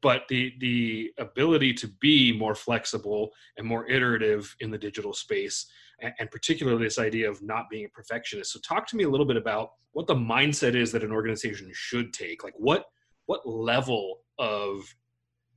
But 0.02 0.22
the 0.28 0.54
the 0.60 1.12
ability 1.18 1.74
to 1.74 1.88
be 2.00 2.36
more 2.36 2.54
flexible 2.54 3.30
and 3.56 3.66
more 3.66 3.88
iterative 3.88 4.54
in 4.60 4.70
the 4.70 4.78
digital 4.78 5.12
space 5.12 5.66
and, 6.00 6.12
and 6.18 6.30
particularly 6.30 6.84
this 6.84 6.98
idea 6.98 7.30
of 7.30 7.42
not 7.42 7.70
being 7.70 7.86
a 7.86 7.88
perfectionist. 7.88 8.52
So 8.52 8.60
talk 8.60 8.86
to 8.88 8.96
me 8.96 9.04
a 9.04 9.08
little 9.08 9.26
bit 9.26 9.36
about 9.36 9.72
what 9.92 10.06
the 10.06 10.14
mindset 10.14 10.74
is 10.74 10.92
that 10.92 11.02
an 11.02 11.12
organization 11.12 11.70
should 11.72 12.12
take. 12.12 12.44
Like 12.44 12.54
what 12.56 12.86
what 13.26 13.46
level 13.46 14.20
of 14.38 14.94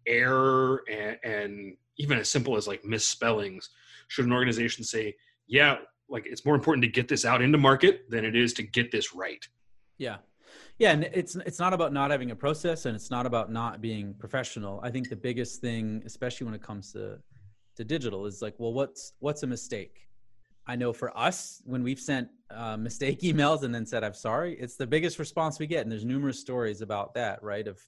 error 0.07 0.83
and, 0.89 1.17
and 1.23 1.77
even 1.97 2.17
as 2.17 2.29
simple 2.29 2.55
as 2.55 2.67
like 2.67 2.83
misspellings 2.83 3.69
should 4.07 4.25
an 4.25 4.31
organization 4.31 4.83
say 4.83 5.13
yeah 5.47 5.77
like 6.09 6.25
it's 6.25 6.45
more 6.45 6.55
important 6.55 6.83
to 6.83 6.89
get 6.89 7.07
this 7.07 7.25
out 7.25 7.41
into 7.41 7.57
market 7.57 8.09
than 8.09 8.25
it 8.25 8.35
is 8.35 8.53
to 8.53 8.63
get 8.63 8.91
this 8.91 9.13
right. 9.13 9.45
Yeah. 9.97 10.17
Yeah 10.77 10.91
and 10.91 11.03
it's 11.03 11.35
it's 11.35 11.59
not 11.59 11.73
about 11.73 11.93
not 11.93 12.11
having 12.11 12.31
a 12.31 12.35
process 12.35 12.85
and 12.85 12.95
it's 12.95 13.11
not 13.11 13.25
about 13.25 13.51
not 13.51 13.81
being 13.81 14.13
professional. 14.15 14.79
I 14.83 14.89
think 14.89 15.09
the 15.09 15.15
biggest 15.15 15.61
thing 15.61 16.01
especially 16.05 16.45
when 16.45 16.53
it 16.53 16.63
comes 16.63 16.91
to 16.93 17.19
to 17.75 17.83
digital 17.83 18.25
is 18.25 18.41
like 18.41 18.55
well 18.57 18.73
what's 18.73 19.13
what's 19.19 19.43
a 19.43 19.47
mistake? 19.47 20.07
I 20.67 20.75
know 20.75 20.93
for 20.93 21.17
us 21.17 21.61
when 21.65 21.83
we've 21.83 21.99
sent 21.99 22.29
uh, 22.51 22.77
mistake 22.77 23.19
emails 23.29 23.63
and 23.63 23.73
then 23.73 23.85
said 23.85 24.03
i'm 24.03 24.13
sorry 24.13 24.55
it's 24.59 24.75
the 24.75 24.87
biggest 24.87 25.19
response 25.19 25.59
we 25.59 25.67
get 25.67 25.81
and 25.81 25.91
there's 25.91 26.05
numerous 26.05 26.39
stories 26.39 26.81
about 26.81 27.13
that 27.13 27.41
right 27.43 27.67
of 27.67 27.79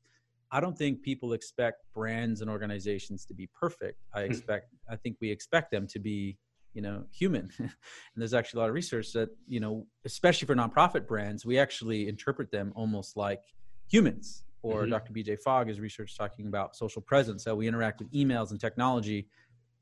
i 0.51 0.59
don't 0.59 0.77
think 0.77 1.01
people 1.01 1.33
expect 1.33 1.83
brands 1.93 2.41
and 2.41 2.49
organizations 2.49 3.25
to 3.25 3.33
be 3.33 3.49
perfect. 3.59 3.97
I 4.13 4.21
hmm. 4.21 4.31
expect 4.31 4.73
i 4.89 4.95
think 4.95 5.17
we 5.21 5.31
expect 5.31 5.71
them 5.71 5.87
to 5.87 5.99
be 5.99 6.37
you 6.73 6.81
know 6.81 7.03
human. 7.11 7.49
And 7.59 8.21
there's 8.21 8.33
actually 8.33 8.59
a 8.59 8.61
lot 8.61 8.69
of 8.69 8.75
research 8.75 9.13
that 9.13 9.29
you 9.47 9.59
know 9.59 9.85
especially 10.05 10.45
for 10.45 10.55
nonprofit 10.55 11.07
brands 11.07 11.45
we 11.45 11.57
actually 11.57 12.07
interpret 12.07 12.51
them 12.51 12.71
almost 12.75 13.17
like 13.17 13.41
humans. 13.87 14.43
Or 14.63 14.81
mm-hmm. 14.81 14.91
dr 14.91 15.13
bj 15.13 15.39
fogg 15.39 15.69
is 15.69 15.79
research 15.79 16.17
talking 16.17 16.47
about 16.47 16.75
social 16.75 17.01
presence 17.01 17.45
how 17.45 17.55
we 17.55 17.67
interact 17.67 17.99
with 17.99 18.11
emails 18.11 18.51
and 18.51 18.59
technology 18.59 19.27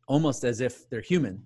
almost 0.08 0.44
as 0.44 0.60
if 0.60 0.90
they're 0.90 1.02
human. 1.02 1.44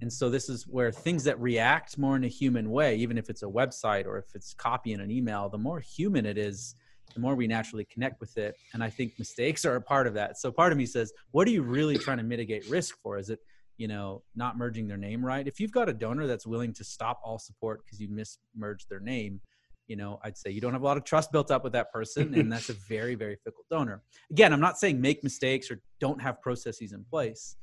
And 0.00 0.12
so 0.12 0.28
this 0.30 0.48
is 0.48 0.66
where 0.66 0.90
things 0.92 1.24
that 1.24 1.38
react 1.40 1.98
more 1.98 2.16
in 2.16 2.24
a 2.24 2.28
human 2.28 2.70
way 2.70 2.96
even 2.96 3.16
if 3.18 3.30
it's 3.30 3.42
a 3.42 3.46
website 3.46 4.06
or 4.06 4.18
if 4.18 4.34
it's 4.34 4.54
copy 4.54 4.92
in 4.92 5.00
an 5.00 5.10
email 5.10 5.48
the 5.48 5.58
more 5.58 5.80
human 5.80 6.26
it 6.26 6.38
is 6.38 6.74
the 7.14 7.20
more 7.20 7.36
we 7.36 7.46
naturally 7.46 7.84
connect 7.84 8.20
with 8.20 8.36
it. 8.36 8.56
And 8.72 8.82
i 8.82 8.90
think 8.90 9.18
mistakes 9.18 9.64
are 9.68 9.76
a 9.76 9.80
part 9.80 10.06
of 10.06 10.14
that. 10.14 10.38
So 10.38 10.50
part 10.50 10.72
of 10.72 10.78
me 10.78 10.86
says 10.86 11.12
what 11.30 11.46
are 11.48 11.52
you 11.52 11.62
really 11.62 11.96
trying 11.96 12.18
to 12.18 12.24
mitigate 12.24 12.68
risk 12.68 12.96
for? 13.02 13.18
Is 13.18 13.30
it 13.30 13.40
you 13.76 13.88
know, 13.88 14.22
not 14.34 14.56
merging 14.56 14.86
their 14.86 14.96
name 14.96 15.24
right. 15.24 15.46
If 15.46 15.58
you've 15.60 15.72
got 15.72 15.88
a 15.88 15.92
donor 15.92 16.26
that's 16.26 16.46
willing 16.46 16.72
to 16.74 16.84
stop 16.84 17.20
all 17.24 17.38
support 17.38 17.84
because 17.84 18.00
you 18.00 18.08
mismerged 18.08 18.88
their 18.88 19.00
name, 19.00 19.40
you 19.86 19.96
know, 19.96 20.18
I'd 20.22 20.38
say 20.38 20.50
you 20.50 20.60
don't 20.60 20.72
have 20.72 20.82
a 20.82 20.84
lot 20.84 20.96
of 20.96 21.04
trust 21.04 21.30
built 21.32 21.50
up 21.50 21.64
with 21.64 21.72
that 21.74 21.92
person, 21.92 22.34
and 22.34 22.50
that's 22.50 22.70
a 22.70 22.74
very, 22.88 23.14
very 23.14 23.36
fickle 23.36 23.64
donor. 23.70 24.02
Again, 24.30 24.52
I'm 24.52 24.60
not 24.60 24.78
saying 24.78 25.00
make 25.00 25.22
mistakes 25.22 25.70
or 25.70 25.80
don't 26.00 26.20
have 26.22 26.40
processes 26.40 26.92
in 26.92 27.04
place, 27.04 27.56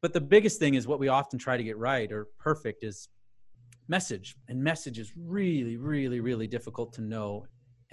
but 0.00 0.12
the 0.12 0.20
biggest 0.20 0.58
thing 0.58 0.74
is 0.74 0.86
what 0.86 1.00
we 1.00 1.08
often 1.08 1.38
try 1.38 1.56
to 1.56 1.64
get 1.64 1.76
right 1.76 2.10
or 2.10 2.28
perfect 2.38 2.84
is 2.84 3.08
message, 3.88 4.36
and 4.48 4.62
message 4.62 4.98
is 4.98 5.12
really, 5.16 5.76
really, 5.76 6.20
really 6.20 6.46
difficult 6.46 6.92
to 6.94 7.02
know 7.02 7.46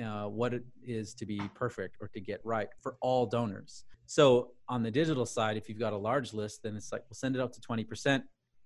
uh, 0.03 0.25
what 0.25 0.53
it 0.53 0.63
is 0.83 1.13
to 1.15 1.25
be 1.25 1.39
perfect 1.55 1.97
or 2.01 2.07
to 2.09 2.19
get 2.19 2.41
right 2.43 2.67
for 2.81 2.97
all 3.01 3.25
donors. 3.25 3.85
So 4.05 4.51
on 4.67 4.83
the 4.83 4.91
digital 4.91 5.25
side, 5.25 5.57
if 5.57 5.69
you've 5.69 5.79
got 5.79 5.93
a 5.93 5.97
large 5.97 6.33
list, 6.33 6.63
then 6.63 6.75
it's 6.75 6.91
like 6.91 7.03
we'll 7.09 7.15
send 7.15 7.35
it 7.35 7.41
out 7.41 7.53
to 7.53 7.61
20%, 7.61 8.23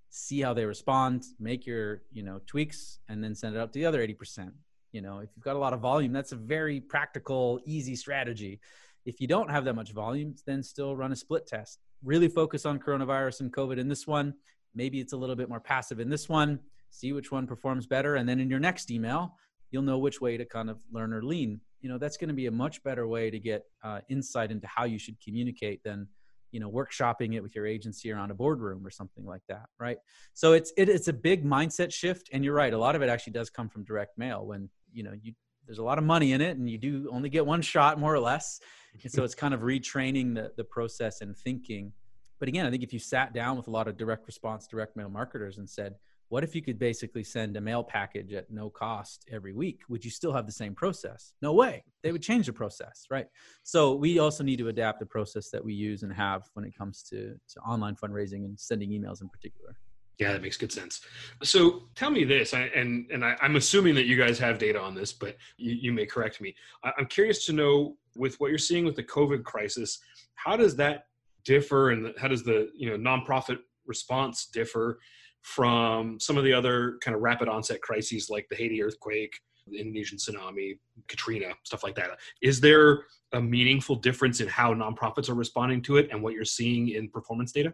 see 0.10 0.41
how 0.41 0.53
they 0.53 0.65
respond, 0.65 1.24
make 1.39 1.65
your 1.65 2.03
you 2.12 2.24
know 2.24 2.39
tweaks, 2.46 3.00
and 3.10 3.24
then 3.24 3.36
send 3.36 3.56
it 3.56 3.60
out 3.60 3.74
to 3.74 3.79
the 3.79 3.86
other 3.86 4.06
80%. 4.06 4.51
You 4.91 5.01
know, 5.01 5.20
if 5.20 5.29
you've 5.36 5.44
got 5.44 5.56
a 5.56 5.60
lot 5.60 5.74
of 5.74 5.82
volume, 5.82 6.13
that's 6.13 6.32
a 6.32 6.36
very 6.36 6.79
practical, 6.79 7.60
easy 7.65 7.96
strategy. 7.96 8.60
If 9.06 9.22
you 9.22 9.27
don't 9.27 9.50
have 9.50 9.65
that 9.65 9.75
much 9.75 9.91
volume, 9.91 10.36
then 10.46 10.63
still 10.63 10.96
run 10.96 11.12
a 11.12 11.15
split 11.15 11.46
test. 11.46 11.79
Really 12.03 12.27
focus 12.27 12.65
on 12.65 12.79
coronavirus 12.79 13.41
and 13.41 13.53
COVID 13.53 13.77
in 13.77 13.88
this 13.88 14.08
one. 14.08 14.34
Maybe 14.74 15.00
it's 15.00 15.13
a 15.13 15.18
little 15.18 15.36
bit 15.36 15.50
more 15.50 15.60
passive 15.60 16.00
in 16.00 16.10
this 16.10 16.27
one. 16.27 16.60
See 16.89 17.13
which 17.13 17.32
one 17.32 17.46
performs 17.46 17.86
better. 17.86 18.15
And 18.15 18.27
then 18.27 18.39
in 18.39 18.50
your 18.50 18.60
next 18.60 18.89
email, 18.89 19.36
you'll 19.70 19.84
know 19.84 20.00
which 20.00 20.22
way 20.22 20.38
to 20.38 20.46
kind 20.46 20.70
of 20.70 20.79
learn 20.91 21.13
or 21.13 21.24
lean 21.24 21.62
you 21.81 21.89
know 21.89 21.98
that's 21.98 22.17
going 22.17 22.27
to 22.27 22.33
be 22.33 22.48
a 22.48 22.51
much 22.51 22.83
better 22.83 23.07
way 23.07 23.29
to 23.29 23.39
get 23.39 23.63
uh, 23.83 24.00
insight 24.09 24.51
into 24.51 24.67
how 24.67 24.86
you 24.86 25.00
should 25.00 25.19
communicate 25.21 25.83
than 25.83 26.07
you 26.51 26.59
know 26.59 26.69
workshopping 26.69 27.36
it 27.36 27.41
with 27.41 27.55
your 27.55 27.65
agency 27.65 28.12
around 28.12 28.31
a 28.31 28.33
boardroom 28.33 28.86
or 28.86 28.89
something 28.89 29.25
like 29.25 29.41
that 29.48 29.65
right? 29.79 29.98
So 30.33 30.53
it's 30.53 30.71
it, 30.77 30.89
it's 30.89 31.07
a 31.07 31.13
big 31.13 31.45
mindset 31.45 31.93
shift 31.93 32.29
and 32.33 32.43
you're 32.43 32.55
right 32.55 32.74
a 32.74 32.77
lot 32.77 32.95
of 32.95 33.01
it 33.01 33.09
actually 33.09 33.33
does 33.33 33.50
come 33.50 33.69
from 33.69 33.83
direct 33.83 34.17
mail 34.17 34.45
when 34.45 34.69
you 34.91 35.03
know 35.03 35.13
you 35.21 35.33
there's 35.65 35.77
a 35.77 35.83
lot 35.83 36.00
of 36.00 36.03
money 36.03 36.33
in 36.33 36.41
it 36.41 36.57
and 36.57 36.67
you 36.67 36.79
do 36.79 37.07
only 37.12 37.29
get 37.29 37.45
one 37.45 37.62
shot 37.62 38.00
more 38.00 38.12
or 38.12 38.19
less. 38.19 38.59
And 39.03 39.12
so 39.12 39.24
it's 39.24 39.36
kind 39.36 39.53
of 39.53 39.62
retraining 39.62 40.33
the 40.33 40.51
the 40.57 40.63
process 40.63 41.21
and 41.21 41.38
thinking. 41.38 41.93
But 42.39 42.48
again 42.48 42.65
i 42.65 42.71
think 42.71 42.83
if 42.83 42.93
you 42.93 43.00
sat 43.00 43.33
down 43.33 43.57
with 43.57 43.67
a 43.67 43.71
lot 43.71 43.88
of 43.88 43.98
direct 43.98 44.25
response 44.25 44.65
direct 44.65 44.95
mail 44.95 45.09
marketers 45.09 45.57
and 45.57 45.69
said 45.69 45.95
what 46.29 46.43
if 46.43 46.55
you 46.55 46.62
could 46.62 46.79
basically 46.79 47.24
send 47.24 47.57
a 47.57 47.62
mail 47.62 47.83
package 47.83 48.33
at 48.33 48.50
no 48.51 48.69
cost 48.69 49.25
every 49.31 49.53
week? 49.53 49.81
Would 49.89 50.05
you 50.05 50.12
still 50.12 50.31
have 50.31 50.45
the 50.45 50.51
same 50.51 50.75
process? 50.75 51.33
No 51.41 51.53
way. 51.53 51.83
They 52.03 52.12
would 52.12 52.21
change 52.21 52.45
the 52.45 52.53
process 52.53 53.05
right? 53.09 53.27
So 53.63 53.95
we 53.95 54.19
also 54.19 54.43
need 54.43 54.59
to 54.59 54.69
adapt 54.69 55.00
the 55.00 55.05
process 55.05 55.50
that 55.50 55.63
we 55.63 55.74
use 55.74 56.03
and 56.03 56.13
have 56.13 56.43
when 56.53 56.65
it 56.65 56.77
comes 56.77 57.03
to, 57.09 57.36
to 57.50 57.59
online 57.62 57.95
fundraising 57.95 58.45
and 58.45 58.59
sending 58.59 58.91
emails 58.91 59.21
in 59.21 59.29
particular. 59.29 59.75
Yeah 60.19 60.33
that 60.33 60.41
makes 60.41 60.57
good 60.57 60.71
sense. 60.71 61.01
So 61.43 61.83
tell 61.95 62.12
me 62.12 62.24
this 62.25 62.53
and 62.53 63.09
and 63.12 63.25
I, 63.25 63.36
am 63.41 63.55
assuming 63.55 63.95
that 63.95 64.05
you 64.05 64.17
guys 64.17 64.38
have 64.39 64.59
data 64.59 64.79
on 64.79 64.93
this 64.93 65.12
but 65.13 65.36
you, 65.57 65.74
you 65.74 65.93
may 65.93 66.05
correct 66.05 66.41
me. 66.41 66.55
I'm 66.83 67.07
curious 67.07 67.45
to 67.48 67.53
know 67.53 67.98
with 68.15 68.39
what 68.39 68.50
you're 68.50 68.57
seeing 68.57 68.86
with 68.86 68.95
the 68.95 69.03
covid 69.03 69.43
crisis 69.43 70.00
how 70.36 70.57
does 70.57 70.75
that 70.75 71.05
differ 71.45 71.91
and 71.91 72.13
how 72.19 72.27
does 72.27 72.43
the 72.43 72.69
you 72.75 72.89
know 72.89 72.98
nonprofit 72.98 73.59
response 73.86 74.48
differ 74.48 75.00
from 75.41 76.19
some 76.19 76.38
of 76.38 76.43
the 76.43 76.53
other 76.53 76.98
kind 77.01 77.15
of 77.15 77.22
rapid 77.22 77.48
onset 77.48 77.81
crises 77.81 78.29
like 78.29 78.48
the 78.50 78.55
Haiti 78.55 78.84
earthquake, 78.84 79.39
the 79.67 79.79
Indonesian 79.79 80.17
tsunami, 80.17 80.77
Katrina, 81.08 81.53
stuff 81.63 81.84
like 81.84 81.96
that. 81.96 82.12
Is 82.41 82.60
there 82.60 83.05
a 83.34 83.41
meaningful 83.41 83.96
difference 83.96 84.41
in 84.41 84.48
how 84.48 84.74
nonprofits 84.74 85.29
are 85.29 85.36
responding 85.36 85.81
to 85.84 85.98
it 85.98 86.10
and 86.12 86.22
what 86.22 86.34
you're 86.34 86.46
seeing 86.46 86.89
in 86.89 87.10
performance 87.10 87.51
data? 87.51 87.74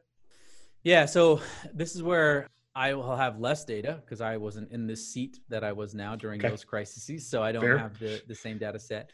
Yeah, 0.84 1.06
so 1.06 1.42
this 1.74 1.96
is 1.96 2.04
where 2.04 2.50
I 2.76 2.94
will 2.94 3.16
have 3.16 3.40
less 3.40 3.64
data 3.64 4.02
because 4.04 4.22
I 4.22 4.38
wasn't 4.38 4.72
in 4.72 4.86
this 4.86 5.08
seat 5.08 5.40
that 5.50 5.64
I 5.64 5.72
was 5.72 5.96
now 5.96 6.16
during 6.16 6.42
okay. 6.42 6.50
those 6.50 6.64
crises. 6.64 7.28
So 7.28 7.42
I 7.42 7.52
don't 7.52 7.64
Fair. 7.64 7.78
have 7.78 7.98
the, 7.98 8.22
the 8.28 8.36
same 8.36 8.58
data 8.58 8.80
set. 8.80 9.10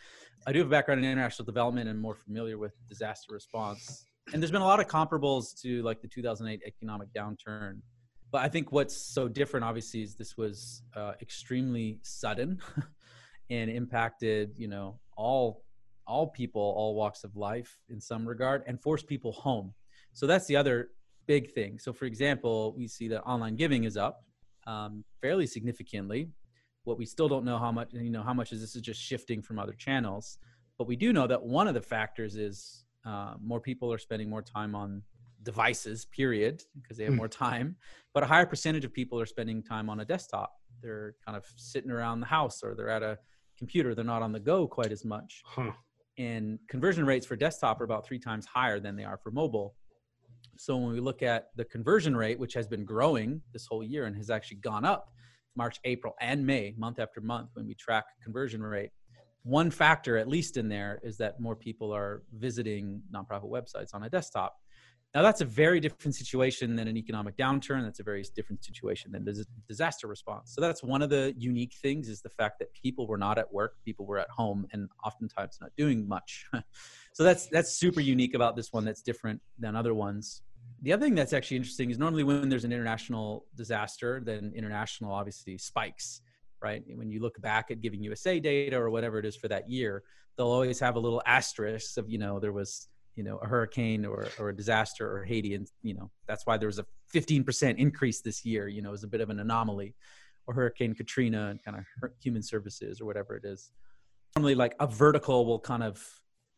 I 0.48 0.52
do 0.52 0.60
have 0.60 0.68
a 0.68 0.72
background 0.72 1.04
in 1.04 1.10
international 1.10 1.46
development 1.46 1.88
and 1.88 2.00
more 2.00 2.16
familiar 2.16 2.58
with 2.58 2.74
disaster 2.90 3.34
response. 3.34 4.06
And 4.34 4.42
there's 4.42 4.52
been 4.52 4.64
a 4.64 4.66
lot 4.66 4.80
of 4.80 4.88
comparables 4.88 5.60
to 5.62 5.84
like 5.84 6.02
the 6.02 6.08
2008 6.08 6.62
economic 6.66 7.10
downturn 7.14 7.82
but 8.32 8.42
I 8.42 8.48
think 8.48 8.72
what's 8.72 8.96
so 8.96 9.28
different, 9.28 9.66
obviously, 9.66 10.02
is 10.04 10.16
this 10.16 10.38
was 10.38 10.84
uh, 10.96 11.14
extremely 11.22 12.00
sudden 12.02 12.60
and 13.50 13.70
impacted, 13.70 14.54
you 14.58 14.68
know, 14.68 15.00
all 15.18 15.64
all 16.08 16.28
people, 16.28 16.62
all 16.62 16.96
walks 16.96 17.24
of 17.24 17.36
life 17.36 17.78
in 17.90 18.02
some 18.02 18.28
regard, 18.28 18.64
and 18.68 18.82
forced 18.82 19.08
people 19.08 19.32
home. 19.32 19.74
So 20.14 20.28
that's 20.28 20.46
the 20.48 20.56
other 20.56 20.90
big 21.28 21.52
thing. 21.52 21.80
So, 21.80 21.94
for 21.94 22.06
example, 22.06 22.74
we 22.76 22.88
see 22.88 23.08
that 23.10 23.22
online 23.24 23.56
giving 23.56 23.84
is 23.84 23.98
up 23.98 24.24
um, 24.68 25.04
fairly 25.22 25.48
significantly. 25.48 26.30
What 26.84 26.98
we 26.98 27.06
still 27.06 27.30
don't 27.30 27.46
know 27.46 27.58
how 27.60 27.72
much, 27.72 27.90
you 27.94 28.10
know, 28.10 28.24
how 28.24 28.34
much 28.34 28.52
is 28.52 28.62
this 28.62 28.76
is 28.76 28.82
just 28.82 29.00
shifting 29.00 29.42
from 29.42 29.60
other 29.60 29.74
channels. 29.74 30.38
But 30.78 30.88
we 30.88 30.96
do 30.96 31.14
know 31.14 31.28
that 31.28 31.42
one 31.42 31.68
of 31.68 31.76
the 31.76 31.82
factors 31.82 32.36
is 32.36 32.86
uh, 33.06 33.36
more 33.42 33.60
people 33.60 33.94
are 33.94 34.00
spending 34.00 34.30
more 34.30 34.42
time 34.42 34.76
on 34.76 35.04
devices, 35.44 36.06
period, 36.06 36.64
because 36.82 36.98
they 36.98 37.04
have 37.04 37.14
hmm. 37.14 37.18
more 37.18 37.28
time. 37.28 37.76
But 38.14 38.24
a 38.24 38.26
higher 38.26 38.46
percentage 38.46 38.86
of 38.86 38.94
people 38.94 39.20
are 39.20 39.26
spending 39.26 39.64
time 39.64 39.90
on 39.90 40.00
a 40.00 40.06
desktop. 40.06 40.54
They're 40.82 41.16
kind 41.26 41.38
of 41.38 41.46
sitting 41.56 41.92
around 41.92 42.20
the 42.20 42.26
house 42.26 42.64
or 42.64 42.76
they're 42.76 42.90
at 42.90 43.04
a 43.04 43.18
computer. 43.58 43.96
They're 43.96 44.04
not 44.04 44.22
on 44.22 44.32
the 44.32 44.40
go 44.40 44.68
quite 44.68 44.92
as 44.92 45.06
much. 45.06 45.42
Huh. 45.46 45.72
And 46.18 46.60
conversion 46.68 47.06
rates 47.06 47.26
for 47.26 47.36
desktop 47.36 47.80
are 47.80 47.84
about 47.84 48.06
three 48.06 48.20
times 48.20 48.46
higher 48.46 48.80
than 48.80 48.96
they 48.96 49.04
are 49.04 49.18
for 49.18 49.32
mobile. 49.32 49.76
So 50.58 50.78
when 50.78 50.92
we 50.92 51.00
look 51.00 51.24
at 51.24 51.48
the 51.56 51.66
conversion 51.66 52.16
rate, 52.16 52.38
which 52.38 52.54
has 52.54 52.68
been 52.68 52.86
growing 52.86 53.42
this 53.54 53.66
whole 53.66 53.84
year 53.84 54.06
and 54.06 54.16
has 54.16 54.30
actually 54.30 54.58
gone 54.58 54.86
up 54.86 55.10
March, 55.56 55.80
April, 55.84 56.14
and 56.22 56.46
May, 56.46 56.74
month 56.78 57.00
after 57.00 57.22
month, 57.22 57.50
when 57.54 57.68
we 57.68 57.76
track 57.76 58.06
conversion 58.24 58.62
rate, 58.62 58.92
one 59.44 59.72
factor, 59.72 60.18
at 60.18 60.28
least 60.28 60.58
in 60.58 60.70
there, 60.70 61.00
is 61.04 61.18
that 61.18 61.40
more 61.40 61.56
people 61.56 61.94
are 61.94 62.24
visiting 62.34 63.02
nonprofit 63.14 63.50
websites 63.50 63.94
on 63.94 64.04
a 64.04 64.10
desktop. 64.10 64.56
Now, 65.14 65.22
that's 65.22 65.42
a 65.42 65.46
very 65.46 65.82
different 65.82 66.16
situation 66.16 66.76
than 66.78 66.88
an 66.88 66.96
economic 66.96 67.36
downturn. 67.36 67.84
That's 67.84 68.00
a 68.00 68.04
very 68.04 68.24
different 68.34 68.64
situation 68.64 69.12
than 69.12 69.28
disaster 69.68 70.08
response. 70.08 70.54
So 70.56 70.62
that's 70.62 70.84
one 70.84 71.02
of 71.02 71.10
the 71.10 71.34
unique 71.38 71.74
things 71.82 72.08
is 72.08 72.22
the 72.22 72.30
fact 72.30 72.60
that 72.60 72.74
people 72.74 73.08
were 73.08 73.18
not 73.18 73.38
at 73.38 73.52
work, 73.52 73.74
people 73.84 74.06
were 74.06 74.20
at 74.20 74.30
home, 74.30 74.68
and 74.72 74.90
oftentimes 75.06 75.58
not 75.60 75.72
doing 75.76 76.08
much. 76.08 76.46
so 77.14 77.24
that's 77.24 77.48
that's 77.48 77.74
super 77.74 78.00
unique 78.00 78.36
about 78.36 78.56
this 78.56 78.72
one. 78.72 78.86
That's 78.86 79.02
different 79.02 79.42
than 79.60 79.76
other 79.76 79.94
ones. 79.94 80.44
The 80.84 80.94
other 80.94 81.06
thing 81.06 81.16
that's 81.16 81.34
actually 81.34 81.58
interesting 81.58 81.92
is 81.92 82.00
normally 82.00 82.24
when 82.24 82.48
there's 82.48 82.64
an 82.64 82.72
international 82.72 83.46
disaster, 83.56 84.22
then 84.24 84.54
international 84.56 85.12
obviously 85.12 85.58
spikes, 85.58 86.22
right? 86.62 86.84
When 86.96 87.12
you 87.12 87.20
look 87.20 87.40
back 87.42 87.70
at 87.70 87.82
Giving 87.82 88.02
USA 88.02 88.40
data 88.40 88.78
or 88.78 88.90
whatever 88.90 89.20
it 89.20 89.26
is 89.26 89.36
for 89.36 89.50
that 89.50 89.70
year, 89.70 90.04
they'll 90.38 90.48
always 90.48 90.80
have 90.80 90.96
a 90.96 91.00
little 91.00 91.22
asterisk 91.26 91.98
of 91.98 92.10
you 92.10 92.18
know 92.18 92.40
there 92.40 92.54
was 92.54 92.88
you 93.16 93.24
know 93.24 93.38
a 93.38 93.48
hurricane 93.48 94.06
or, 94.06 94.28
or 94.40 94.50
a 94.50 94.56
disaster 94.56 95.18
or 95.18 95.24
haiti 95.24 95.56
and 95.56 95.68
you 95.82 95.94
know 95.94 96.10
that's 96.28 96.46
why 96.46 96.58
there 96.58 96.68
was 96.68 96.80
a 96.80 96.86
15% 97.14 97.78
increase 97.78 98.22
this 98.22 98.46
year 98.46 98.68
you 98.68 98.82
know 98.82 98.92
was 98.92 99.04
a 99.04 99.08
bit 99.08 99.22
of 99.22 99.30
an 99.30 99.40
anomaly. 99.40 99.96
Or 100.48 100.56
hurricane 100.56 100.96
katrina 100.96 101.50
and 101.50 101.64
kind 101.64 101.78
of 101.78 101.86
human 102.20 102.42
services 102.42 103.00
or 103.00 103.06
whatever 103.06 103.36
it 103.36 103.46
is. 103.46 103.72
Normally 104.36 104.56
like 104.56 104.76
a 104.80 104.88
vertical 104.88 105.46
will 105.46 105.60
kind 105.60 105.84
of 105.84 106.04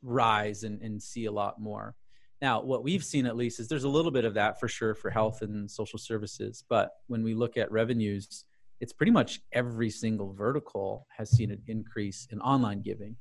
rise 0.01 0.63
and, 0.63 0.81
and 0.81 1.03
see 1.03 1.25
a 1.25 1.31
lot 1.31 1.59
more. 1.59 1.95
Now 2.41 2.61
what 2.61 2.81
we've 2.81 3.03
seen 3.03 3.25
at 3.25 3.35
least 3.35 3.59
is 3.59 3.67
there's 3.67 3.83
a 3.83 3.89
little 3.89 4.09
bit 4.09 4.23
of 4.23 4.35
that 4.35 4.57
for 4.57 4.69
sure 4.69 4.95
for 4.95 5.09
health 5.09 5.41
and 5.41 5.69
social 5.69 5.99
services 5.99 6.63
but 6.69 6.91
when 7.07 7.23
we 7.23 7.33
look 7.33 7.57
at 7.57 7.71
revenues 7.71 8.45
it's 8.79 8.93
pretty 8.93 9.11
much 9.11 9.41
every 9.51 9.89
single 9.89 10.33
vertical 10.33 11.07
has 11.15 11.29
seen 11.29 11.51
an 11.51 11.61
increase 11.67 12.27
in 12.31 12.41
online 12.41 12.81
giving 12.81 13.15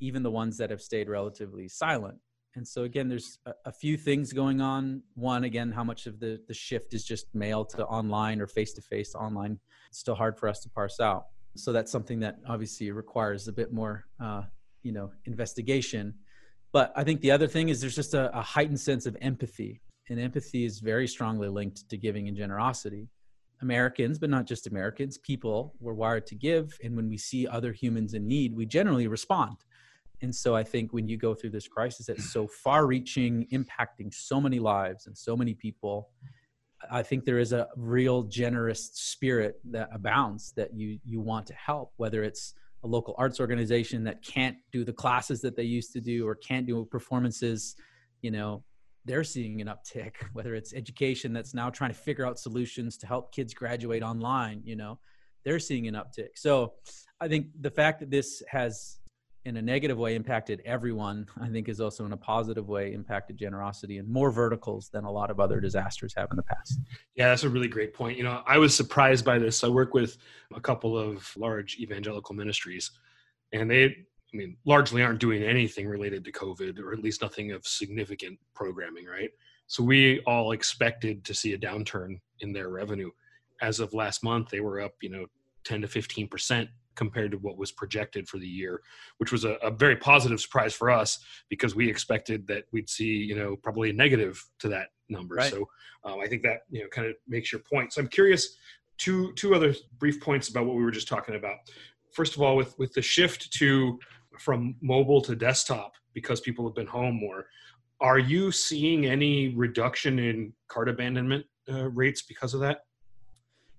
even 0.00 0.22
the 0.22 0.30
ones 0.30 0.58
that 0.58 0.68
have 0.68 0.82
stayed 0.82 1.08
relatively 1.08 1.68
silent 1.68 2.18
and 2.56 2.66
so 2.66 2.84
again 2.84 3.08
there's 3.08 3.38
a, 3.46 3.52
a, 3.66 3.72
few 3.72 3.96
things 3.96 4.32
going 4.32 4.60
on. 4.60 5.02
One 5.14 5.44
again 5.44 5.70
how 5.70 5.84
much 5.84 6.06
of 6.06 6.18
the 6.18 6.40
the 6.48 6.54
shift 6.54 6.94
is 6.94 7.04
just 7.04 7.26
mail 7.34 7.64
to 7.66 7.84
online 7.86 8.40
or 8.40 8.46
face 8.46 8.72
to 8.74 8.82
face 8.82 9.14
online. 9.14 9.58
It's 9.90 9.98
still 9.98 10.14
hard 10.14 10.38
for 10.38 10.48
us 10.48 10.60
to 10.60 10.70
parse 10.70 10.98
out. 10.98 11.26
So 11.54 11.72
that's 11.72 11.92
something 11.92 12.20
that 12.20 12.38
obviously 12.48 12.90
requires 12.90 13.46
a 13.46 13.52
bit 13.52 13.72
more 13.72 14.06
uh, 14.20 14.42
you 14.82 14.92
know 14.92 15.12
investigation. 15.26 16.14
But 16.72 16.92
i 16.96 17.04
think 17.04 17.20
the 17.20 17.30
other 17.30 17.46
thing 17.46 17.68
is 17.68 17.80
there's 17.80 17.94
just 17.94 18.14
a, 18.14 18.36
a 18.36 18.42
heightened 18.42 18.80
sense 18.80 19.06
of 19.06 19.16
empathy. 19.20 19.80
And 20.08 20.20
empathy 20.20 20.64
is 20.64 20.78
very 20.78 21.08
strongly 21.08 21.48
linked 21.48 21.88
to 21.90 21.96
giving 21.96 22.28
and 22.28 22.36
generosity. 22.36 23.08
Americans, 23.62 24.18
but 24.18 24.30
not 24.30 24.46
just 24.46 24.66
Americans, 24.66 25.18
people 25.18 25.74
were 25.80 25.94
wired 25.94 26.26
to 26.26 26.34
give. 26.34 26.78
And 26.84 26.94
when 26.94 27.08
we 27.08 27.16
see 27.16 27.46
other 27.46 27.72
humans 27.72 28.14
in 28.14 28.26
need, 28.26 28.54
we 28.54 28.66
generally 28.66 29.08
respond. 29.08 29.56
And 30.22 30.34
so 30.34 30.56
I 30.56 30.62
think 30.62 30.92
when 30.92 31.08
you 31.08 31.16
go 31.16 31.34
through 31.34 31.50
this 31.50 31.68
crisis 31.68 32.06
that's 32.06 32.32
so 32.32 32.46
far 32.46 32.86
reaching, 32.86 33.46
impacting 33.52 34.12
so 34.12 34.40
many 34.40 34.58
lives 34.58 35.06
and 35.06 35.16
so 35.16 35.36
many 35.36 35.54
people, 35.54 36.10
I 36.90 37.02
think 37.02 37.24
there 37.24 37.38
is 37.38 37.52
a 37.52 37.68
real 37.76 38.22
generous 38.22 38.90
spirit 38.94 39.60
that 39.70 39.88
abounds 39.92 40.52
that 40.56 40.74
you 40.74 40.98
you 41.04 41.20
want 41.20 41.46
to 41.46 41.54
help, 41.54 41.92
whether 41.96 42.22
it's 42.22 42.54
a 42.84 42.86
local 42.86 43.14
arts 43.18 43.40
organization 43.40 44.04
that 44.04 44.22
can't 44.22 44.56
do 44.72 44.84
the 44.84 44.92
classes 44.92 45.40
that 45.40 45.56
they 45.56 45.64
used 45.64 45.92
to 45.92 46.00
do 46.00 46.26
or 46.26 46.34
can't 46.34 46.66
do 46.66 46.84
performances, 46.84 47.74
you 48.22 48.30
know, 48.30 48.62
they're 49.06 49.24
seeing 49.24 49.60
an 49.60 49.68
uptick 49.68 50.14
whether 50.32 50.54
it's 50.54 50.74
education 50.74 51.32
that's 51.32 51.54
now 51.54 51.70
trying 51.70 51.90
to 51.90 51.96
figure 51.96 52.26
out 52.26 52.38
solutions 52.38 52.98
to 52.98 53.06
help 53.06 53.32
kids 53.32 53.54
graduate 53.54 54.02
online 54.02 54.60
you 54.64 54.76
know 54.76 54.98
they're 55.44 55.60
seeing 55.60 55.86
an 55.86 55.94
uptick. 55.94 56.30
So 56.34 56.74
i 57.20 57.28
think 57.28 57.46
the 57.60 57.70
fact 57.70 58.00
that 58.00 58.10
this 58.10 58.42
has 58.48 58.98
in 59.46 59.56
a 59.56 59.62
negative 59.62 59.96
way 59.96 60.16
impacted 60.16 60.60
everyone 60.64 61.26
i 61.40 61.48
think 61.48 61.68
is 61.68 61.80
also 61.80 62.04
in 62.04 62.12
a 62.12 62.16
positive 62.16 62.68
way 62.68 62.92
impacted 62.92 63.36
generosity 63.36 63.98
in 63.98 64.12
more 64.12 64.30
verticals 64.30 64.88
than 64.90 65.04
a 65.04 65.10
lot 65.10 65.30
of 65.30 65.38
other 65.38 65.60
disasters 65.60 66.12
have 66.16 66.28
in 66.30 66.36
the 66.36 66.42
past 66.42 66.80
yeah 67.14 67.28
that's 67.28 67.44
a 67.44 67.48
really 67.48 67.68
great 67.68 67.94
point 67.94 68.18
you 68.18 68.24
know 68.24 68.42
i 68.46 68.58
was 68.58 68.76
surprised 68.76 69.24
by 69.24 69.38
this 69.38 69.62
i 69.62 69.68
work 69.68 69.94
with 69.94 70.18
a 70.54 70.60
couple 70.60 70.98
of 70.98 71.32
large 71.36 71.78
evangelical 71.78 72.34
ministries 72.34 72.90
and 73.52 73.70
they 73.70 73.94
I 74.34 74.36
mean, 74.36 74.56
largely 74.66 75.02
aren't 75.02 75.20
doing 75.20 75.44
anything 75.44 75.86
related 75.86 76.24
to 76.24 76.32
COVID, 76.32 76.78
or 76.80 76.92
at 76.92 76.98
least 76.98 77.22
nothing 77.22 77.52
of 77.52 77.64
significant 77.64 78.38
programming, 78.54 79.06
right? 79.06 79.30
So 79.68 79.82
we 79.82 80.20
all 80.26 80.52
expected 80.52 81.24
to 81.24 81.32
see 81.32 81.54
a 81.54 81.58
downturn 81.58 82.20
in 82.40 82.52
their 82.52 82.68
revenue. 82.68 83.10
As 83.62 83.80
of 83.80 83.94
last 83.94 84.22
month, 84.24 84.50
they 84.50 84.60
were 84.60 84.80
up, 84.80 84.94
you 85.00 85.10
know, 85.10 85.26
10 85.64 85.82
to 85.82 85.88
15 85.88 86.28
percent 86.28 86.68
compared 86.96 87.30
to 87.30 87.38
what 87.38 87.56
was 87.56 87.70
projected 87.70 88.28
for 88.28 88.38
the 88.38 88.46
year, 88.46 88.82
which 89.18 89.30
was 89.30 89.44
a, 89.44 89.52
a, 89.62 89.70
very 89.70 89.96
positive 89.96 90.40
surprise 90.40 90.74
for 90.74 90.90
us 90.90 91.18
because 91.48 91.76
we 91.76 91.88
expected 91.88 92.46
that 92.46 92.64
we'd 92.72 92.88
see, 92.88 93.04
you 93.04 93.36
know, 93.36 93.54
probably 93.56 93.90
a 93.90 93.92
negative 93.92 94.42
to 94.58 94.68
that 94.68 94.88
number. 95.08 95.36
Right. 95.36 95.50
So 95.50 95.68
um, 96.04 96.20
I 96.20 96.26
think 96.26 96.42
that 96.42 96.62
you 96.70 96.82
know 96.82 96.88
kind 96.88 97.06
of 97.08 97.14
makes 97.28 97.52
your 97.52 97.60
point. 97.60 97.92
So 97.92 98.00
I'm 98.00 98.08
curious. 98.08 98.56
Two 98.98 99.34
two 99.34 99.54
other 99.54 99.74
brief 99.98 100.20
points 100.20 100.48
about 100.48 100.64
what 100.64 100.74
we 100.74 100.82
were 100.82 100.90
just 100.90 101.08
talking 101.08 101.34
about. 101.34 101.56
First 102.12 102.34
of 102.34 102.42
all, 102.42 102.56
with 102.56 102.78
with 102.78 102.92
the 102.94 103.02
shift 103.02 103.52
to 103.54 103.98
from 104.38 104.74
mobile 104.80 105.20
to 105.22 105.36
desktop 105.36 105.92
because 106.14 106.40
people 106.40 106.66
have 106.66 106.74
been 106.74 106.86
home 106.86 107.14
more. 107.14 107.46
Are 108.00 108.18
you 108.18 108.52
seeing 108.52 109.06
any 109.06 109.48
reduction 109.54 110.18
in 110.18 110.52
cart 110.68 110.88
abandonment 110.88 111.44
uh, 111.70 111.88
rates 111.90 112.22
because 112.22 112.54
of 112.54 112.60
that? 112.60 112.85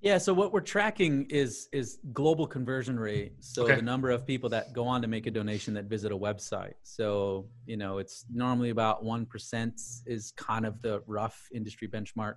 Yeah, 0.01 0.19
so 0.19 0.33
what 0.33 0.53
we're 0.53 0.61
tracking 0.61 1.25
is 1.29 1.69
is 1.73 1.97
global 2.13 2.45
conversion 2.45 2.99
rate. 2.99 3.33
So 3.39 3.63
okay. 3.63 3.75
the 3.75 3.81
number 3.81 4.11
of 4.11 4.27
people 4.27 4.49
that 4.49 4.71
go 4.73 4.85
on 4.85 5.01
to 5.01 5.07
make 5.07 5.25
a 5.25 5.31
donation 5.31 5.73
that 5.73 5.85
visit 5.85 6.11
a 6.11 6.17
website. 6.17 6.75
So, 6.83 7.47
you 7.65 7.77
know, 7.77 7.97
it's 7.97 8.25
normally 8.31 8.69
about 8.69 9.03
1% 9.03 9.71
is 10.05 10.31
kind 10.37 10.65
of 10.65 10.81
the 10.81 11.01
rough 11.07 11.47
industry 11.53 11.87
benchmark. 11.87 12.35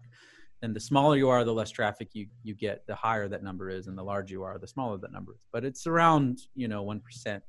And 0.62 0.74
the 0.74 0.80
smaller 0.80 1.16
you 1.16 1.28
are, 1.28 1.44
the 1.44 1.54
less 1.54 1.70
traffic 1.70 2.08
you 2.14 2.26
you 2.42 2.54
get, 2.54 2.86
the 2.86 2.94
higher 2.94 3.28
that 3.28 3.42
number 3.42 3.68
is 3.68 3.86
and 3.88 3.96
the 3.96 4.02
larger 4.02 4.32
you 4.32 4.42
are, 4.42 4.58
the 4.58 4.66
smaller 4.66 4.96
that 4.98 5.12
number 5.12 5.32
is. 5.32 5.40
But 5.52 5.64
it's 5.64 5.86
around, 5.86 6.40
you 6.54 6.68
know, 6.68 6.84
1% 6.84 7.40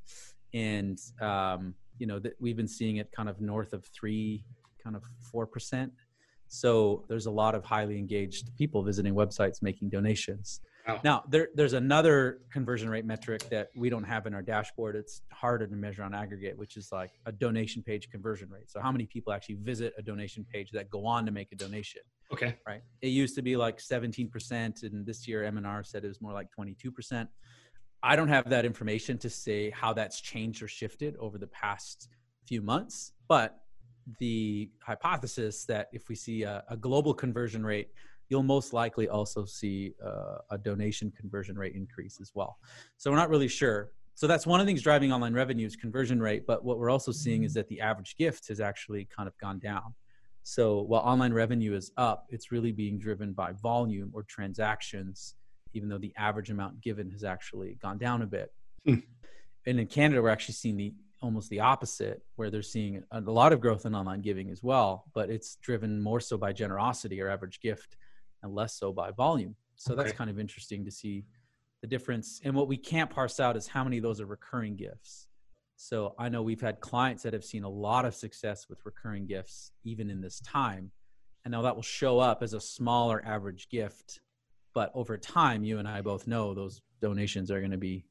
and 0.53 0.99
um, 1.21 1.73
you 1.97 2.07
know 2.07 2.19
that 2.19 2.33
we've 2.39 2.57
been 2.57 2.67
seeing 2.67 2.97
it 2.97 3.11
kind 3.11 3.29
of 3.29 3.39
north 3.41 3.73
of 3.73 3.85
three, 3.85 4.43
kind 4.83 4.95
of 4.95 5.03
four 5.31 5.45
percent. 5.45 5.91
So 6.53 7.05
there's 7.07 7.27
a 7.27 7.31
lot 7.31 7.55
of 7.55 7.63
highly 7.63 7.97
engaged 7.97 8.53
people 8.57 8.83
visiting 8.83 9.13
websites 9.15 9.61
making 9.61 9.89
donations. 9.89 10.59
Wow. 10.85 10.99
Now 11.01 11.23
there, 11.29 11.47
there's 11.55 11.71
another 11.71 12.39
conversion 12.51 12.89
rate 12.89 13.05
metric 13.05 13.47
that 13.49 13.69
we 13.73 13.89
don't 13.89 14.03
have 14.03 14.25
in 14.25 14.33
our 14.33 14.41
dashboard. 14.41 14.97
It's 14.97 15.21
harder 15.31 15.65
to 15.65 15.75
measure 15.75 16.03
on 16.03 16.13
aggregate, 16.13 16.57
which 16.57 16.75
is 16.75 16.91
like 16.91 17.11
a 17.25 17.31
donation 17.31 17.81
page 17.81 18.09
conversion 18.09 18.49
rate. 18.49 18.69
So 18.69 18.81
how 18.81 18.91
many 18.91 19.05
people 19.05 19.31
actually 19.31 19.59
visit 19.61 19.93
a 19.97 20.01
donation 20.01 20.45
page 20.51 20.71
that 20.71 20.89
go 20.89 21.05
on 21.05 21.25
to 21.25 21.31
make 21.31 21.53
a 21.53 21.55
donation? 21.55 22.01
Okay. 22.33 22.57
Right. 22.67 22.81
It 23.01 23.09
used 23.09 23.35
to 23.35 23.41
be 23.41 23.55
like 23.55 23.77
17%, 23.77 24.83
and 24.83 25.05
this 25.05 25.29
year 25.29 25.45
M&R 25.45 25.85
said 25.85 26.03
it 26.03 26.09
was 26.09 26.19
more 26.19 26.33
like 26.33 26.47
22%. 26.59 27.29
I 28.03 28.15
don't 28.17 28.27
have 28.27 28.49
that 28.49 28.65
information 28.65 29.17
to 29.19 29.29
say 29.29 29.69
how 29.69 29.93
that's 29.93 30.19
changed 30.19 30.61
or 30.61 30.67
shifted 30.67 31.15
over 31.17 31.37
the 31.37 31.47
past 31.47 32.09
few 32.45 32.61
months, 32.61 33.13
but 33.29 33.60
the 34.19 34.69
hypothesis 34.81 35.65
that 35.65 35.89
if 35.91 36.09
we 36.09 36.15
see 36.15 36.43
a, 36.43 36.63
a 36.69 36.77
global 36.77 37.13
conversion 37.13 37.65
rate, 37.65 37.89
you'll 38.29 38.43
most 38.43 38.73
likely 38.73 39.09
also 39.09 39.45
see 39.45 39.93
uh, 40.03 40.37
a 40.49 40.57
donation 40.57 41.11
conversion 41.11 41.57
rate 41.57 41.75
increase 41.75 42.19
as 42.21 42.31
well. 42.33 42.57
So 42.97 43.11
we're 43.11 43.17
not 43.17 43.29
really 43.29 43.47
sure. 43.47 43.91
So 44.15 44.27
that's 44.27 44.45
one 44.45 44.59
of 44.59 44.65
the 44.65 44.69
things 44.69 44.81
driving 44.81 45.11
online 45.11 45.33
revenues 45.33 45.75
conversion 45.75 46.19
rate. 46.19 46.45
But 46.45 46.63
what 46.63 46.77
we're 46.77 46.89
also 46.89 47.11
seeing 47.11 47.43
is 47.43 47.53
that 47.55 47.67
the 47.67 47.81
average 47.81 48.15
gift 48.17 48.47
has 48.49 48.59
actually 48.59 49.07
kind 49.15 49.27
of 49.27 49.37
gone 49.37 49.59
down. 49.59 49.93
So 50.43 50.81
while 50.81 51.01
online 51.01 51.33
revenue 51.33 51.75
is 51.75 51.91
up, 51.97 52.25
it's 52.29 52.51
really 52.51 52.71
being 52.71 52.97
driven 52.97 53.33
by 53.33 53.51
volume 53.53 54.11
or 54.13 54.23
transactions 54.23 55.35
even 55.73 55.89
though 55.89 55.97
the 55.97 56.13
average 56.17 56.49
amount 56.49 56.81
given 56.81 57.09
has 57.11 57.23
actually 57.23 57.77
gone 57.81 57.97
down 57.97 58.21
a 58.21 58.25
bit. 58.25 58.51
Hmm. 58.85 58.95
And 59.65 59.79
in 59.79 59.87
Canada, 59.87 60.21
we're 60.21 60.29
actually 60.29 60.55
seeing 60.55 60.77
the 60.77 60.93
almost 61.21 61.49
the 61.49 61.59
opposite, 61.59 62.21
where 62.35 62.49
they're 62.49 62.61
seeing 62.61 63.03
a, 63.11 63.21
lot 63.21 63.53
of 63.53 63.61
growth 63.61 63.85
in 63.85 63.95
online 63.95 64.21
giving 64.21 64.49
as 64.49 64.63
well, 64.63 65.05
but 65.13 65.29
it's 65.29 65.55
driven 65.57 66.01
more 66.01 66.19
so 66.19 66.37
by 66.37 66.51
generosity 66.51 67.21
or 67.21 67.29
average 67.29 67.59
gift 67.59 67.97
and 68.43 68.53
less 68.53 68.73
so 68.73 68.91
by 68.91 69.11
volume. 69.11 69.55
So 69.75 69.93
okay. 69.93 70.03
that's 70.03 70.17
kind 70.17 70.29
of 70.29 70.39
interesting 70.39 70.83
to 70.85 70.91
see 70.91 71.25
the 71.81 71.87
difference. 71.87 72.41
And 72.43 72.55
what 72.55 72.67
we 72.67 72.77
can't 72.77 73.09
parse 73.09 73.39
out 73.39 73.57
is 73.57 73.67
how 73.67 73.83
many 73.83 73.97
of 73.97 74.03
those 74.03 74.19
are 74.19 74.25
recurring 74.25 74.75
gifts. 74.75 75.27
So 75.75 76.13
I 76.19 76.29
know 76.29 76.43
we've 76.43 76.61
had 76.61 76.79
clients 76.79 77.23
that 77.23 77.33
have 77.33 77.43
seen 77.43 77.63
a 77.63 77.69
lot 77.69 78.05
of 78.05 78.13
success 78.13 78.67
with 78.69 78.85
recurring 78.85 79.25
gifts 79.25 79.71
even 79.83 80.09
in 80.09 80.21
this 80.21 80.39
time. 80.41 80.91
And 81.43 81.51
now 81.51 81.63
that 81.63 81.75
will 81.75 81.81
show 81.81 82.19
up 82.19 82.43
as 82.43 82.53
a 82.53 82.61
smaller 82.61 83.23
average 83.25 83.69
gift 83.69 84.19
but 84.73 84.91
over 84.93 85.17
time 85.17 85.63
you 85.63 85.79
and 85.79 85.87
i 85.87 86.01
both 86.01 86.27
know 86.27 86.53
those 86.53 86.81
donations 87.01 87.51
are 87.51 87.59
going 87.59 87.71
to 87.71 87.77
be 87.77 88.05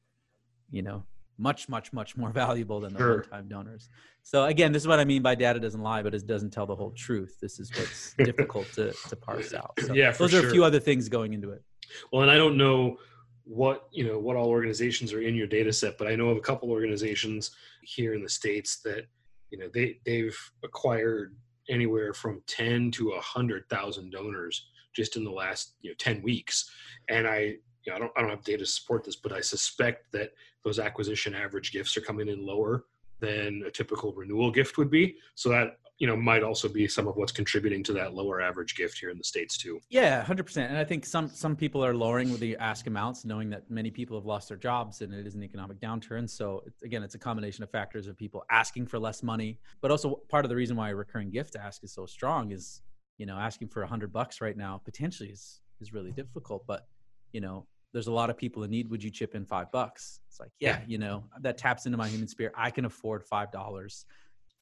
you 0.69 0.81
know 0.81 1.03
much 1.41 1.67
much 1.67 1.91
much 1.91 2.15
more 2.15 2.29
valuable 2.43 2.79
than 2.79 2.93
the 2.93 2.99
sure. 2.99 3.15
one-time 3.17 3.47
donors. 3.47 3.89
So 4.23 4.45
again 4.45 4.71
this 4.71 4.83
is 4.83 4.87
what 4.87 4.99
i 4.99 5.05
mean 5.05 5.21
by 5.21 5.35
data 5.35 5.59
doesn't 5.59 5.81
lie 5.81 6.03
but 6.03 6.13
it 6.13 6.25
doesn't 6.27 6.51
tell 6.51 6.65
the 6.65 6.75
whole 6.75 6.91
truth. 6.91 7.37
This 7.41 7.59
is 7.59 7.71
what's 7.75 8.13
difficult 8.17 8.71
to, 8.73 8.93
to 9.09 9.15
parse 9.15 9.53
out. 9.53 9.73
So 9.79 9.93
yeah 9.93 10.11
those 10.11 10.33
are 10.33 10.47
a 10.47 10.51
few 10.51 10.63
other 10.63 10.79
things 10.79 11.09
going 11.09 11.33
into 11.33 11.51
it. 11.51 11.63
Well 12.11 12.21
and 12.21 12.31
i 12.31 12.37
don't 12.37 12.57
know 12.57 12.97
what 13.43 13.87
you 13.91 14.05
know 14.05 14.19
what 14.19 14.35
all 14.35 14.49
organizations 14.49 15.11
are 15.13 15.21
in 15.21 15.33
your 15.35 15.47
data 15.47 15.73
set 15.73 15.97
but 15.97 16.07
i 16.07 16.15
know 16.15 16.29
of 16.29 16.37
a 16.37 16.41
couple 16.41 16.69
organizations 16.69 17.51
here 17.81 18.13
in 18.13 18.21
the 18.21 18.29
states 18.29 18.81
that 18.81 19.07
you 19.49 19.57
know 19.57 19.67
they 19.73 19.97
they've 20.05 20.39
acquired 20.63 21.35
anywhere 21.69 22.13
from 22.13 22.41
10 22.47 22.91
to 22.91 23.09
a 23.09 23.15
100,000 23.15 24.11
donors 24.11 24.67
just 24.93 25.15
in 25.15 25.23
the 25.23 25.31
last 25.31 25.75
you 25.81 25.89
know 25.89 25.95
10 25.97 26.21
weeks. 26.21 26.69
And 27.09 27.27
i 27.27 27.55
you 27.83 27.91
know, 27.91 27.95
I 27.95 27.99
don't 27.99 28.11
I 28.15 28.21
don't 28.21 28.29
have 28.29 28.43
data 28.43 28.59
to 28.59 28.65
support 28.65 29.03
this, 29.03 29.15
but 29.15 29.31
I 29.31 29.41
suspect 29.41 30.11
that 30.13 30.31
those 30.63 30.79
acquisition 30.79 31.33
average 31.33 31.71
gifts 31.71 31.95
are 31.97 32.01
coming 32.01 32.29
in 32.29 32.45
lower 32.45 32.85
than 33.19 33.63
a 33.65 33.71
typical 33.71 34.13
renewal 34.13 34.51
gift 34.51 34.77
would 34.77 34.89
be. 34.89 35.15
So 35.35 35.49
that 35.49 35.77
you 35.97 36.07
know 36.07 36.15
might 36.15 36.43
also 36.43 36.67
be 36.67 36.87
some 36.87 37.07
of 37.07 37.15
what's 37.15 37.31
contributing 37.31 37.83
to 37.83 37.93
that 37.93 38.13
lower 38.13 38.41
average 38.41 38.75
gift 38.75 38.97
here 38.97 39.09
in 39.09 39.17
the 39.17 39.23
states 39.23 39.57
too. 39.57 39.79
Yeah, 39.89 40.23
hundred 40.23 40.45
percent. 40.45 40.69
And 40.69 40.77
I 40.77 40.83
think 40.83 41.05
some 41.05 41.29
some 41.29 41.55
people 41.55 41.83
are 41.85 41.93
lowering 41.93 42.35
the 42.37 42.57
ask 42.57 42.87
amounts, 42.87 43.25
knowing 43.25 43.49
that 43.51 43.69
many 43.69 43.91
people 43.91 44.17
have 44.17 44.25
lost 44.25 44.47
their 44.47 44.57
jobs 44.57 45.01
and 45.01 45.13
it 45.13 45.27
is 45.27 45.35
an 45.35 45.43
economic 45.43 45.79
downturn. 45.79 46.29
So 46.29 46.63
again, 46.83 47.03
it's 47.03 47.15
a 47.15 47.19
combination 47.19 47.63
of 47.63 47.69
factors 47.69 48.07
of 48.07 48.17
people 48.17 48.43
asking 48.49 48.87
for 48.87 48.99
less 48.99 49.21
money, 49.21 49.59
but 49.81 49.91
also 49.91 50.21
part 50.29 50.45
of 50.45 50.49
the 50.49 50.55
reason 50.55 50.75
why 50.75 50.89
recurring 50.89 51.29
gift 51.29 51.55
ask 51.55 51.83
is 51.83 51.93
so 51.93 52.05
strong 52.05 52.51
is 52.51 52.81
you 53.21 53.27
know 53.27 53.37
asking 53.37 53.67
for 53.67 53.83
a 53.83 53.87
hundred 53.87 54.11
bucks 54.11 54.41
right 54.41 54.57
now 54.57 54.81
potentially 54.83 55.29
is 55.29 55.59
is 55.79 55.93
really 55.93 56.11
difficult 56.11 56.63
but 56.65 56.87
you 57.33 57.39
know 57.39 57.67
there's 57.93 58.07
a 58.07 58.11
lot 58.11 58.29
of 58.29 58.37
people 58.37 58.63
in 58.63 58.71
need 58.71 58.89
would 58.89 59.03
you 59.03 59.09
chip 59.09 59.35
in 59.35 59.45
five 59.45 59.71
bucks? 59.71 60.19
It's 60.27 60.39
like 60.39 60.51
yeah, 60.59 60.77
yeah. 60.79 60.83
you 60.87 60.97
know 60.97 61.23
that 61.41 61.57
taps 61.57 61.85
into 61.85 61.97
my 61.97 62.07
human 62.07 62.27
spirit. 62.27 62.53
I 62.55 62.71
can 62.71 62.85
afford 62.85 63.23
five 63.23 63.51
dollars 63.51 64.05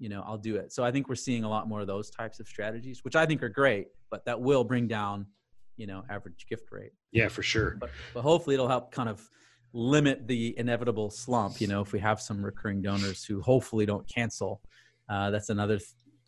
you 0.02 0.08
know 0.08 0.24
i'll 0.26 0.38
do 0.38 0.56
it. 0.56 0.72
So 0.72 0.84
i 0.84 0.92
think 0.92 1.10
we're 1.10 1.15
seeing 1.15 1.44
a 1.44 1.50
lot 1.50 1.68
more 1.68 1.82
of 1.82 1.88
those 1.88 2.10
types 2.10 2.39
of 2.39 2.48
strategies 2.48 3.04
which 3.04 3.18
i 3.18 3.26
think 3.26 3.44
are 3.44 3.50
great 3.50 3.88
but 4.10 4.24
that 4.26 4.39
will 4.39 4.63
bring 4.63 4.88
down 4.88 5.26
you 5.80 5.88
know 5.88 6.04
average 6.10 6.46
gift 6.48 6.72
rate. 6.72 6.92
Yeah 7.12 7.30
for 7.30 7.42
sure. 7.42 7.78
But, 7.80 7.89
but 8.13 8.22
hopefully 8.22 8.54
it'll 8.54 8.68
help 8.68 8.92
kind 8.92 9.10
of 9.10 9.28
limit 9.72 10.28
the 10.28 10.58
inevitable 10.58 11.10
slump 11.10 11.62
you 11.62 11.68
know 11.68 11.82
if 11.82 11.94
we 11.94 12.00
have 12.00 12.22
some 12.22 12.44
recurring 12.44 12.82
donors 12.82 13.24
who 13.24 13.42
hopefully 13.42 13.86
don't 13.86 14.08
cancel. 14.08 14.62
Uh, 15.10 15.32
that's 15.32 15.50
another 15.50 15.80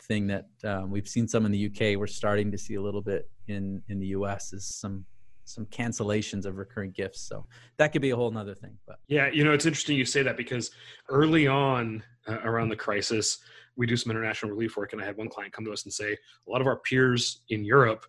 thing 0.03 0.25
that 0.27 0.47
um, 0.63 0.89
we've 0.89 1.07
seen 1.07 1.27
some 1.27 1.45
in 1.45 1.51
the 1.51 1.67
UK. 1.67 1.99
We're 1.99 2.07
starting 2.07 2.51
to 2.51 2.57
see 2.57 2.75
a 2.75 2.81
little 2.81 3.01
bit 3.01 3.29
in 3.47 3.83
in 3.89 3.99
the 3.99 4.07
US 4.07 4.53
is 4.53 4.65
some 4.65 5.05
some 5.45 5.65
cancellations 5.67 6.45
of 6.45 6.57
recurring 6.57 6.91
gifts. 6.91 7.21
So 7.21 7.45
that 7.77 7.91
could 7.91 8.01
be 8.01 8.11
a 8.11 8.15
whole 8.15 8.31
nother 8.31 8.55
thing. 8.55 8.77
But 8.87 8.97
yeah, 9.07 9.29
you 9.31 9.43
know, 9.43 9.51
it's 9.51 9.65
interesting 9.65 9.97
you 9.97 10.05
say 10.05 10.23
that 10.23 10.37
because 10.37 10.71
early 11.09 11.47
on 11.47 12.03
uh, 12.27 12.39
around 12.43 12.69
the 12.69 12.75
crisis, 12.75 13.39
we 13.75 13.87
do 13.87 13.97
some 13.97 14.11
international 14.11 14.51
relief 14.51 14.77
work, 14.77 14.93
and 14.93 15.01
I 15.01 15.05
had 15.05 15.17
one 15.17 15.29
client 15.29 15.53
come 15.53 15.65
to 15.65 15.71
us 15.71 15.83
and 15.83 15.93
say 15.93 16.13
a 16.13 16.51
lot 16.51 16.61
of 16.61 16.67
our 16.67 16.77
peers 16.77 17.41
in 17.49 17.63
Europe 17.63 18.05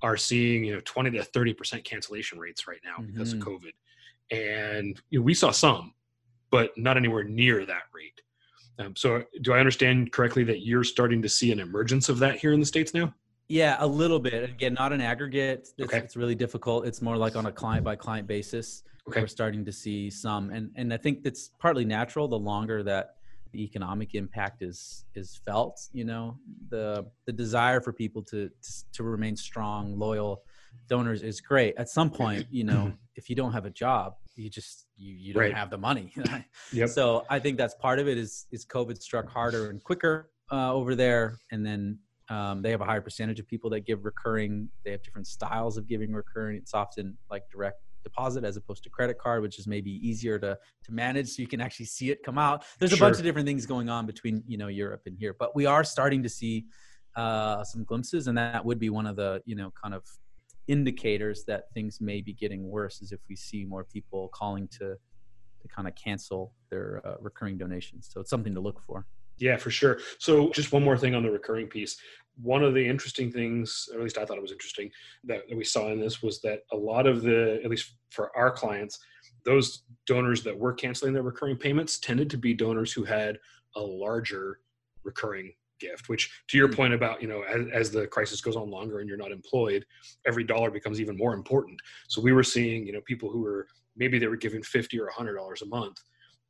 are 0.00 0.16
seeing 0.16 0.64
you 0.64 0.74
know 0.74 0.80
20 0.84 1.10
to 1.12 1.22
30 1.22 1.54
percent 1.54 1.84
cancellation 1.84 2.38
rates 2.38 2.66
right 2.66 2.80
now 2.84 2.96
mm-hmm. 2.96 3.12
because 3.12 3.32
of 3.32 3.40
mm-hmm. 3.40 3.50
COVID, 3.50 4.76
and 4.76 5.00
you 5.10 5.18
know, 5.18 5.24
we 5.24 5.34
saw 5.34 5.50
some, 5.50 5.94
but 6.50 6.70
not 6.76 6.96
anywhere 6.96 7.24
near 7.24 7.66
that 7.66 7.82
rate. 7.94 8.20
Um, 8.78 8.96
so, 8.96 9.22
do 9.42 9.52
I 9.52 9.58
understand 9.58 10.12
correctly 10.12 10.44
that 10.44 10.64
you're 10.64 10.84
starting 10.84 11.22
to 11.22 11.28
see 11.28 11.52
an 11.52 11.60
emergence 11.60 12.08
of 12.08 12.18
that 12.20 12.36
here 12.38 12.52
in 12.52 12.60
the 12.60 12.66
states 12.66 12.94
now? 12.94 13.14
Yeah, 13.48 13.76
a 13.80 13.86
little 13.86 14.18
bit. 14.18 14.44
Again, 14.44 14.74
not 14.74 14.92
an 14.92 15.00
aggregate. 15.00 15.68
It's, 15.76 15.88
okay. 15.88 15.98
it's 15.98 16.16
really 16.16 16.34
difficult. 16.34 16.86
It's 16.86 17.02
more 17.02 17.16
like 17.16 17.36
on 17.36 17.46
a 17.46 17.52
client 17.52 17.84
by 17.84 17.96
client 17.96 18.26
basis. 18.26 18.82
Okay. 19.08 19.20
We're 19.20 19.26
starting 19.26 19.64
to 19.64 19.72
see 19.72 20.10
some, 20.10 20.50
and 20.50 20.70
and 20.76 20.94
I 20.94 20.96
think 20.96 21.24
that's 21.24 21.50
partly 21.58 21.84
natural. 21.84 22.28
The 22.28 22.38
longer 22.38 22.82
that 22.84 23.16
the 23.52 23.62
economic 23.62 24.14
impact 24.14 24.62
is 24.62 25.04
is 25.14 25.40
felt. 25.44 25.88
You 25.92 26.04
know, 26.04 26.38
the 26.68 27.06
the 27.26 27.32
desire 27.32 27.80
for 27.80 27.92
people 27.92 28.22
to 28.24 28.50
to 28.92 29.02
remain 29.02 29.36
strong, 29.36 29.98
loyal 29.98 30.44
donors 30.88 31.22
is 31.22 31.40
great. 31.40 31.74
At 31.76 31.88
some 31.88 32.10
point, 32.10 32.46
you 32.50 32.64
know, 32.64 32.92
if 33.16 33.28
you 33.28 33.36
don't 33.36 33.52
have 33.52 33.66
a 33.66 33.70
job, 33.70 34.14
you 34.36 34.48
just 34.48 34.86
you 34.96 35.14
you 35.14 35.34
don't 35.34 35.42
right. 35.42 35.54
have 35.54 35.70
the 35.70 35.78
money. 35.78 36.12
yep. 36.72 36.88
So 36.88 37.24
I 37.28 37.38
think 37.38 37.58
that's 37.58 37.74
part 37.74 37.98
of 37.98 38.08
it. 38.08 38.18
Is 38.18 38.46
is 38.50 38.64
COVID 38.64 39.00
struck 39.02 39.28
harder 39.28 39.70
and 39.70 39.82
quicker 39.82 40.30
uh, 40.50 40.72
over 40.72 40.94
there, 40.94 41.38
and 41.50 41.64
then 41.64 41.98
um, 42.32 42.62
they 42.62 42.70
have 42.70 42.80
a 42.80 42.84
higher 42.84 43.02
percentage 43.02 43.38
of 43.40 43.46
people 43.46 43.68
that 43.70 43.80
give 43.80 44.06
recurring. 44.06 44.70
They 44.84 44.90
have 44.92 45.02
different 45.02 45.26
styles 45.26 45.76
of 45.76 45.86
giving 45.86 46.12
recurring. 46.12 46.56
It's 46.56 46.72
often 46.72 47.18
like 47.30 47.42
direct 47.50 47.82
deposit 48.04 48.42
as 48.42 48.56
opposed 48.56 48.82
to 48.84 48.90
credit 48.90 49.18
card, 49.18 49.42
which 49.42 49.58
is 49.58 49.66
maybe 49.66 49.90
easier 49.90 50.38
to 50.38 50.56
to 50.84 50.92
manage, 50.92 51.28
so 51.28 51.42
you 51.42 51.46
can 51.46 51.60
actually 51.60 51.86
see 51.86 52.10
it 52.10 52.22
come 52.22 52.38
out. 52.38 52.64
There's 52.78 52.92
a 52.94 52.96
sure. 52.96 53.06
bunch 53.06 53.18
of 53.18 53.24
different 53.24 53.46
things 53.46 53.66
going 53.66 53.90
on 53.90 54.06
between 54.06 54.42
you 54.46 54.56
know 54.56 54.68
Europe 54.68 55.02
and 55.04 55.14
here, 55.18 55.36
but 55.38 55.54
we 55.54 55.66
are 55.66 55.84
starting 55.84 56.22
to 56.22 56.28
see 56.30 56.64
uh, 57.16 57.62
some 57.64 57.84
glimpses, 57.84 58.28
and 58.28 58.38
that 58.38 58.64
would 58.64 58.78
be 58.78 58.88
one 58.88 59.06
of 59.06 59.16
the 59.16 59.42
you 59.44 59.54
know 59.54 59.70
kind 59.82 59.92
of 59.92 60.02
indicators 60.68 61.44
that 61.48 61.64
things 61.74 62.00
may 62.00 62.22
be 62.22 62.32
getting 62.32 62.66
worse. 62.66 63.02
Is 63.02 63.12
if 63.12 63.20
we 63.28 63.36
see 63.36 63.66
more 63.66 63.84
people 63.84 64.30
calling 64.32 64.68
to 64.78 64.96
to 65.60 65.68
kind 65.68 65.86
of 65.86 65.94
cancel 65.96 66.54
their 66.70 67.02
uh, 67.04 67.16
recurring 67.20 67.58
donations. 67.58 68.08
So 68.10 68.20
it's 68.20 68.30
something 68.30 68.54
to 68.54 68.60
look 68.60 68.80
for. 68.86 69.06
Yeah, 69.38 69.56
for 69.56 69.70
sure. 69.70 69.98
So 70.18 70.50
just 70.50 70.72
one 70.72 70.84
more 70.84 70.96
thing 70.96 71.14
on 71.14 71.22
the 71.22 71.30
recurring 71.30 71.66
piece 71.66 71.96
one 72.40 72.62
of 72.62 72.74
the 72.74 72.86
interesting 72.86 73.30
things, 73.30 73.88
or 73.92 73.98
at 73.98 74.04
least 74.04 74.18
I 74.18 74.24
thought 74.24 74.38
it 74.38 74.42
was 74.42 74.52
interesting, 74.52 74.90
that, 75.24 75.42
we 75.54 75.64
saw 75.64 75.90
in 75.92 76.00
this 76.00 76.22
was 76.22 76.40
that 76.42 76.60
a 76.72 76.76
lot 76.76 77.06
of 77.06 77.22
the, 77.22 77.60
at 77.62 77.70
least 77.70 77.94
for 78.10 78.36
our 78.36 78.50
clients, 78.50 78.98
those 79.44 79.82
donors 80.06 80.42
that 80.44 80.58
were 80.58 80.72
canceling 80.72 81.12
their 81.12 81.22
recurring 81.22 81.56
payments 81.56 81.98
tended 81.98 82.30
to 82.30 82.38
be 82.38 82.54
donors 82.54 82.92
who 82.92 83.04
had 83.04 83.38
a 83.76 83.80
larger 83.80 84.60
recurring 85.04 85.52
gift 85.80 86.08
which 86.08 86.30
to 86.46 86.56
your 86.56 86.68
hmm. 86.68 86.74
point 86.74 86.94
about 86.94 87.20
you 87.20 87.26
know 87.26 87.42
as, 87.42 87.66
as, 87.72 87.90
the 87.90 88.06
crisis 88.06 88.40
goes 88.40 88.54
on 88.54 88.70
longer 88.70 89.00
and 89.00 89.08
you're 89.08 89.18
not 89.18 89.32
employed 89.32 89.84
every 90.28 90.44
dollar 90.44 90.70
becomes 90.70 91.00
even 91.00 91.16
more 91.16 91.34
important 91.34 91.76
so 92.08 92.20
we 92.20 92.32
were 92.32 92.44
seeing 92.44 92.86
you 92.86 92.92
know 92.92 93.00
people 93.00 93.28
who 93.28 93.40
were 93.40 93.66
maybe 93.96 94.16
they 94.16 94.28
were 94.28 94.36
giving 94.36 94.62
50 94.62 95.00
or 95.00 95.06
100 95.06 95.34
dollars 95.34 95.62
a 95.62 95.66
month 95.66 95.96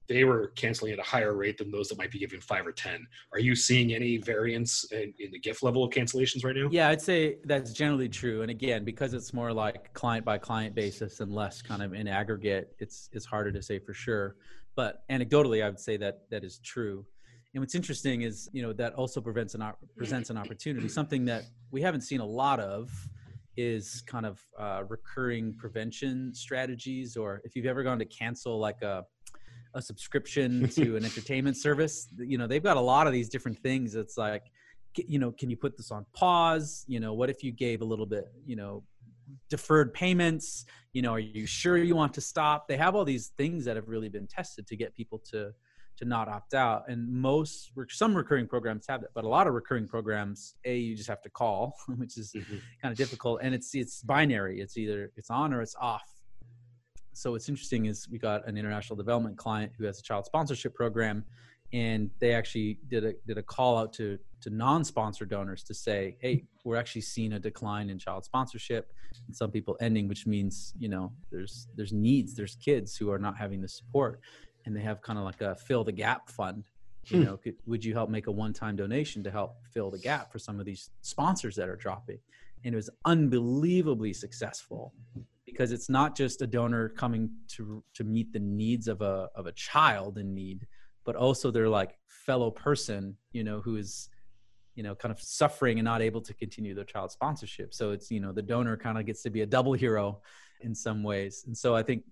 they 0.08 0.24
were 0.24 0.48
canceling 0.56 0.92
at 0.92 0.98
a 0.98 1.02
higher 1.02 1.34
rate 1.34 1.58
than 1.58 1.70
those 1.70 1.88
that 1.88 1.98
might 1.98 2.10
be 2.10 2.18
giving 2.18 2.40
five 2.40 2.66
or 2.66 2.72
ten. 2.72 3.06
Are 3.32 3.38
you 3.38 3.54
seeing 3.54 3.94
any 3.94 4.16
variance 4.18 4.84
in, 4.92 5.14
in, 5.18 5.30
the 5.30 5.38
gift 5.38 5.62
level 5.62 5.84
of 5.84 5.90
cancellations 5.90 6.44
right 6.44 6.56
now? 6.56 6.68
Yeah, 6.70 6.88
I'd 6.88 7.00
say 7.00 7.36
that's 7.44 7.72
generally 7.72 8.08
true. 8.08 8.42
And 8.42 8.50
again, 8.50 8.84
because 8.84 9.14
it's 9.14 9.32
more 9.32 9.52
like 9.52 9.92
client 9.94 10.24
by 10.24 10.38
client 10.38 10.74
basis 10.74 11.20
and 11.20 11.32
less 11.32 11.62
kind 11.62 11.82
of 11.82 11.94
in 11.94 12.08
aggregate, 12.08 12.74
it's 12.78 13.08
it's 13.12 13.24
harder 13.24 13.52
to 13.52 13.62
say 13.62 13.78
for 13.78 13.94
sure. 13.94 14.36
But 14.74 15.04
anecdotally, 15.08 15.64
I 15.64 15.68
would 15.68 15.80
say 15.80 15.96
that 15.98 16.30
that 16.30 16.44
is 16.44 16.58
true. 16.58 17.04
And 17.54 17.60
what's 17.60 17.74
interesting 17.74 18.22
is, 18.22 18.48
you 18.52 18.62
know, 18.62 18.72
that 18.72 18.94
also 18.94 19.20
prevents 19.20 19.54
an 19.54 19.62
presents 19.96 20.30
an 20.30 20.36
opportunity. 20.36 20.88
Something 20.88 21.24
that 21.26 21.44
we 21.70 21.82
haven't 21.82 22.00
seen 22.00 22.20
a 22.20 22.26
lot 22.26 22.60
of 22.60 22.90
is 23.56 24.02
kind 24.06 24.24
of 24.24 24.40
uh, 24.58 24.82
recurring 24.88 25.54
prevention 25.54 26.34
strategies, 26.34 27.16
or 27.16 27.42
if 27.44 27.54
you've 27.54 27.66
ever 27.66 27.82
gone 27.82 27.98
to 27.98 28.06
cancel 28.06 28.58
like 28.58 28.80
a 28.80 29.04
a 29.74 29.82
subscription 29.82 30.68
to 30.68 30.96
an 30.96 31.04
entertainment 31.10 31.56
service 31.56 32.08
you 32.18 32.38
know 32.38 32.46
they've 32.46 32.62
got 32.62 32.76
a 32.76 32.80
lot 32.80 33.06
of 33.06 33.12
these 33.12 33.28
different 33.28 33.58
things. 33.58 33.94
It's 33.94 34.16
like 34.16 34.44
you 34.94 35.18
know 35.18 35.32
can 35.32 35.50
you 35.50 35.56
put 35.56 35.76
this 35.76 35.90
on 35.90 36.06
pause? 36.14 36.84
You 36.86 37.00
know 37.00 37.14
what 37.14 37.30
if 37.30 37.42
you 37.42 37.52
gave 37.52 37.82
a 37.82 37.84
little 37.84 38.06
bit 38.06 38.32
you 38.46 38.56
know 38.56 38.82
deferred 39.48 39.92
payments? 39.94 40.64
You 40.92 41.02
know 41.02 41.12
are 41.14 41.20
you 41.20 41.46
sure 41.46 41.76
you 41.76 41.96
want 41.96 42.14
to 42.14 42.20
stop? 42.20 42.68
They 42.68 42.76
have 42.76 42.94
all 42.94 43.04
these 43.04 43.32
things 43.38 43.64
that 43.64 43.76
have 43.76 43.88
really 43.88 44.08
been 44.08 44.26
tested 44.26 44.66
to 44.66 44.76
get 44.76 44.94
people 44.94 45.20
to 45.30 45.52
to 45.98 46.04
not 46.06 46.28
opt 46.28 46.54
out. 46.54 46.84
And 46.88 47.08
most 47.08 47.70
some 47.90 48.14
recurring 48.14 48.46
programs 48.46 48.86
have 48.88 49.02
that 49.02 49.10
but 49.14 49.24
a 49.24 49.28
lot 49.28 49.46
of 49.46 49.54
recurring 49.54 49.86
programs 49.86 50.54
a 50.64 50.76
you 50.76 50.96
just 50.96 51.08
have 51.08 51.22
to 51.22 51.30
call 51.30 51.76
which 51.96 52.18
is 52.18 52.32
mm-hmm. 52.32 52.56
kind 52.80 52.92
of 52.92 52.98
difficult. 52.98 53.40
And 53.42 53.54
it's 53.54 53.74
it's 53.74 54.02
binary. 54.02 54.60
It's 54.60 54.76
either 54.76 55.12
it's 55.16 55.30
on 55.30 55.52
or 55.52 55.62
it's 55.62 55.76
off 55.80 56.11
so 57.22 57.32
what's 57.32 57.48
interesting 57.48 57.86
is 57.86 58.08
we 58.10 58.18
got 58.18 58.46
an 58.48 58.56
international 58.56 58.96
development 58.96 59.36
client 59.36 59.72
who 59.78 59.84
has 59.84 59.98
a 59.98 60.02
child 60.02 60.26
sponsorship 60.26 60.74
program 60.74 61.24
and 61.72 62.10
they 62.18 62.34
actually 62.34 62.78
did 62.88 63.04
a 63.04 63.12
did 63.26 63.38
a 63.38 63.42
call 63.42 63.78
out 63.78 63.92
to 63.92 64.18
to 64.40 64.50
non-sponsor 64.50 65.24
donors 65.24 65.62
to 65.62 65.72
say 65.72 66.16
hey 66.20 66.44
we're 66.64 66.76
actually 66.76 67.00
seeing 67.00 67.34
a 67.34 67.38
decline 67.38 67.90
in 67.90 67.98
child 67.98 68.24
sponsorship 68.24 68.92
and 69.26 69.36
some 69.36 69.50
people 69.50 69.76
ending 69.80 70.08
which 70.08 70.26
means 70.26 70.74
you 70.78 70.88
know 70.88 71.12
there's 71.30 71.68
there's 71.76 71.92
needs 71.92 72.34
there's 72.34 72.56
kids 72.56 72.96
who 72.96 73.10
are 73.10 73.18
not 73.18 73.36
having 73.36 73.60
the 73.60 73.68
support 73.68 74.20
and 74.64 74.76
they 74.76 74.80
have 74.80 75.00
kind 75.02 75.18
of 75.18 75.24
like 75.24 75.40
a 75.40 75.54
fill 75.54 75.84
the 75.84 75.92
gap 75.92 76.28
fund. 76.30 76.64
You 77.06 77.18
hmm. 77.18 77.24
know 77.24 77.36
could, 77.36 77.56
would 77.66 77.84
you 77.84 77.94
help 77.94 78.10
make 78.10 78.26
a 78.28 78.32
one-time 78.32 78.76
donation 78.76 79.22
to 79.24 79.30
help 79.30 79.56
fill 79.72 79.90
the 79.90 79.98
gap 79.98 80.30
for 80.30 80.38
some 80.38 80.60
of 80.60 80.66
these 80.66 80.90
sponsors 81.00 81.56
that 81.56 81.68
are 81.68 81.76
dropping? 81.76 82.18
And 82.64 82.74
it 82.74 82.76
was 82.76 82.90
unbelievably 83.04 84.12
successful 84.12 84.92
because 85.52 85.72
it's 85.72 85.88
not 85.88 86.16
just 86.16 86.42
a 86.42 86.46
donor 86.46 86.88
coming 86.88 87.30
to 87.48 87.84
to 87.94 88.04
meet 88.04 88.32
the 88.32 88.40
needs 88.40 88.88
of 88.88 89.02
a 89.02 89.28
of 89.34 89.46
a 89.46 89.52
child 89.52 90.18
in 90.18 90.34
need 90.34 90.66
but 91.04 91.16
also 91.16 91.50
their 91.50 91.68
like 91.68 91.98
fellow 92.08 92.50
person 92.50 93.16
you 93.32 93.44
know 93.44 93.60
who 93.60 93.76
is 93.76 94.08
you 94.74 94.82
know 94.82 94.94
kind 94.94 95.12
of 95.12 95.20
suffering 95.20 95.78
and 95.78 95.84
not 95.84 96.02
able 96.02 96.20
to 96.20 96.34
continue 96.34 96.74
their 96.74 96.84
child 96.84 97.10
sponsorship. 97.10 97.74
So 97.74 97.90
it's 97.90 98.10
you 98.10 98.20
know 98.20 98.32
the 98.32 98.42
donor 98.42 98.76
kind 98.76 98.98
of 98.98 99.06
gets 99.06 99.22
to 99.22 99.30
be 99.30 99.42
a 99.42 99.46
double 99.46 99.72
hero 99.72 100.20
in 100.60 100.74
some 100.74 101.02
ways. 101.02 101.44
And 101.46 101.56
so 101.56 101.74
i 101.74 101.82
think 101.82 102.04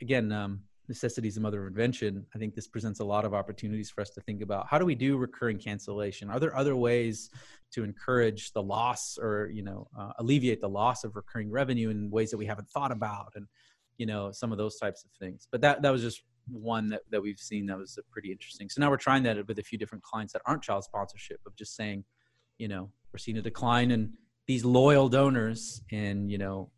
again 0.00 0.30
um, 0.32 0.60
necessity 0.88 1.28
is 1.28 1.34
the 1.34 1.40
mother 1.40 1.62
of 1.62 1.68
invention 1.68 2.26
i 2.34 2.38
think 2.38 2.54
this 2.54 2.66
presents 2.66 3.00
a 3.00 3.04
lot 3.04 3.24
of 3.24 3.32
opportunities 3.32 3.90
for 3.90 4.00
us 4.00 4.10
to 4.10 4.20
think 4.20 4.42
about 4.42 4.66
how 4.68 4.78
do 4.78 4.84
we 4.84 4.94
do 4.94 5.16
recurring 5.16 5.58
cancellation? 5.58 6.30
Are 6.30 6.40
there 6.40 6.56
other 6.56 6.76
ways 6.76 7.30
to 7.72 7.84
encourage 7.84 8.52
the 8.52 8.62
loss 8.62 9.18
or 9.20 9.50
you 9.52 9.62
know 9.62 9.88
uh, 9.98 10.12
alleviate 10.18 10.60
the 10.60 10.68
loss 10.68 11.04
of 11.04 11.16
recurring 11.16 11.50
revenue 11.50 11.90
in 11.90 12.10
ways 12.10 12.30
that 12.30 12.38
we 12.38 12.46
haven't 12.46 12.68
thought 12.70 12.92
about 12.92 13.32
and 13.34 13.46
you 13.98 14.06
know 14.06 14.32
some 14.32 14.52
of 14.52 14.58
those 14.58 14.76
types 14.76 15.04
of 15.04 15.10
things? 15.18 15.48
But 15.50 15.60
that 15.62 15.82
that 15.82 15.90
was 15.90 16.02
just 16.02 16.22
one 16.48 16.88
that, 16.90 17.02
that 17.10 17.22
we've 17.22 17.38
seen 17.38 17.66
that 17.66 17.78
was 17.78 17.98
pretty 18.10 18.30
interesting. 18.30 18.68
So 18.68 18.80
now 18.80 18.90
we're 18.90 18.96
trying 18.96 19.22
that 19.24 19.46
with 19.48 19.58
a 19.58 19.62
few 19.62 19.78
different 19.78 20.04
clients 20.04 20.32
that 20.34 20.42
aren't 20.46 20.62
child 20.62 20.84
sponsorship 20.84 21.40
of 21.46 21.56
just 21.56 21.74
saying 21.76 22.04
you 22.58 22.68
know 22.68 22.90
we're 23.12 23.18
seeing 23.18 23.38
a 23.38 23.42
decline 23.42 23.90
in 23.90 24.12
these 24.46 24.64
loyal 24.64 25.08
donors 25.08 25.82
and 25.90 26.30
you 26.30 26.38
know 26.38 26.70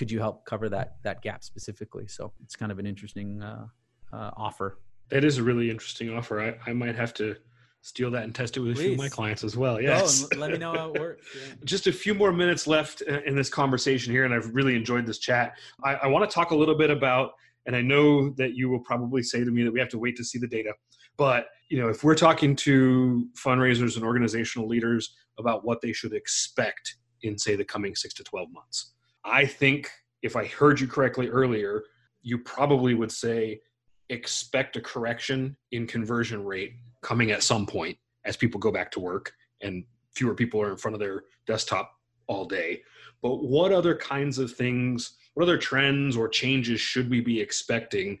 could 0.00 0.10
you 0.10 0.18
help 0.18 0.46
cover 0.46 0.70
that 0.70 0.94
that 1.02 1.20
gap 1.20 1.44
specifically 1.44 2.06
so 2.06 2.32
it's 2.42 2.56
kind 2.56 2.72
of 2.72 2.78
an 2.78 2.86
interesting 2.86 3.42
uh, 3.42 3.66
uh, 4.14 4.30
offer 4.34 4.78
that 5.10 5.24
is 5.24 5.36
a 5.36 5.42
really 5.42 5.68
interesting 5.68 6.08
offer 6.16 6.40
I, 6.40 6.70
I 6.70 6.72
might 6.72 6.96
have 6.96 7.12
to 7.14 7.36
steal 7.82 8.10
that 8.12 8.24
and 8.24 8.34
test 8.34 8.56
it 8.56 8.60
with 8.60 8.76
Please. 8.76 8.80
a 8.80 8.84
few 8.84 8.92
of 8.92 8.98
my 8.98 9.08
clients 9.08 9.42
as 9.42 9.56
well. 9.56 9.80
Yes. 9.80 10.26
Oh, 10.34 10.38
let 10.38 10.50
me 10.50 10.58
know 10.58 10.72
how 10.72 10.92
it 10.92 11.00
works. 11.00 11.26
Yeah. 11.34 11.54
Just 11.64 11.86
a 11.86 11.92
few 11.92 12.14
more 12.14 12.30
minutes 12.32 12.66
left 12.66 13.00
in 13.02 13.34
this 13.34 13.48
conversation 13.48 14.12
here, 14.12 14.24
and 14.24 14.34
I've 14.34 14.54
really 14.54 14.76
enjoyed 14.76 15.06
this 15.06 15.18
chat. 15.18 15.54
I, 15.82 15.94
I 15.94 16.06
want 16.08 16.28
to 16.28 16.34
talk 16.34 16.50
a 16.50 16.54
little 16.54 16.76
bit 16.76 16.90
about, 16.90 17.32
and 17.66 17.74
I 17.74 17.80
know 17.80 18.30
that 18.30 18.54
you 18.54 18.68
will 18.68 18.80
probably 18.80 19.22
say 19.22 19.44
to 19.44 19.50
me 19.50 19.62
that 19.62 19.72
we 19.72 19.80
have 19.80 19.88
to 19.90 19.98
wait 19.98 20.16
to 20.16 20.24
see 20.24 20.38
the 20.38 20.46
data, 20.46 20.72
but 21.16 21.46
you 21.70 21.80
know, 21.80 21.88
if 21.88 22.04
we're 22.04 22.14
talking 22.16 22.54
to 22.56 23.26
fundraisers 23.34 23.96
and 23.96 24.04
organizational 24.04 24.68
leaders 24.68 25.14
about 25.38 25.64
what 25.64 25.80
they 25.80 25.92
should 25.92 26.12
expect 26.12 26.96
in, 27.22 27.38
say, 27.38 27.54
the 27.54 27.64
coming 27.64 27.94
six 27.94 28.12
to 28.14 28.24
twelve 28.24 28.48
months, 28.52 28.92
I 29.30 29.46
think 29.46 29.90
if 30.22 30.36
I 30.36 30.46
heard 30.46 30.80
you 30.80 30.86
correctly 30.86 31.28
earlier, 31.28 31.82
you 32.22 32.38
probably 32.38 32.94
would 32.94 33.12
say 33.12 33.60
expect 34.08 34.76
a 34.76 34.80
correction 34.80 35.56
in 35.72 35.86
conversion 35.86 36.44
rate 36.44 36.72
coming 37.02 37.30
at 37.30 37.42
some 37.42 37.66
point 37.66 37.96
as 38.24 38.36
people 38.36 38.60
go 38.60 38.70
back 38.72 38.90
to 38.92 39.00
work 39.00 39.32
and 39.62 39.84
fewer 40.14 40.34
people 40.34 40.60
are 40.60 40.70
in 40.70 40.76
front 40.76 40.94
of 40.94 41.00
their 41.00 41.22
desktop 41.46 41.92
all 42.26 42.44
day. 42.44 42.82
But 43.22 43.36
what 43.44 43.72
other 43.72 43.94
kinds 43.94 44.38
of 44.38 44.52
things, 44.52 45.16
what 45.34 45.44
other 45.44 45.58
trends 45.58 46.16
or 46.16 46.28
changes 46.28 46.80
should 46.80 47.08
we 47.08 47.20
be 47.20 47.40
expecting 47.40 48.18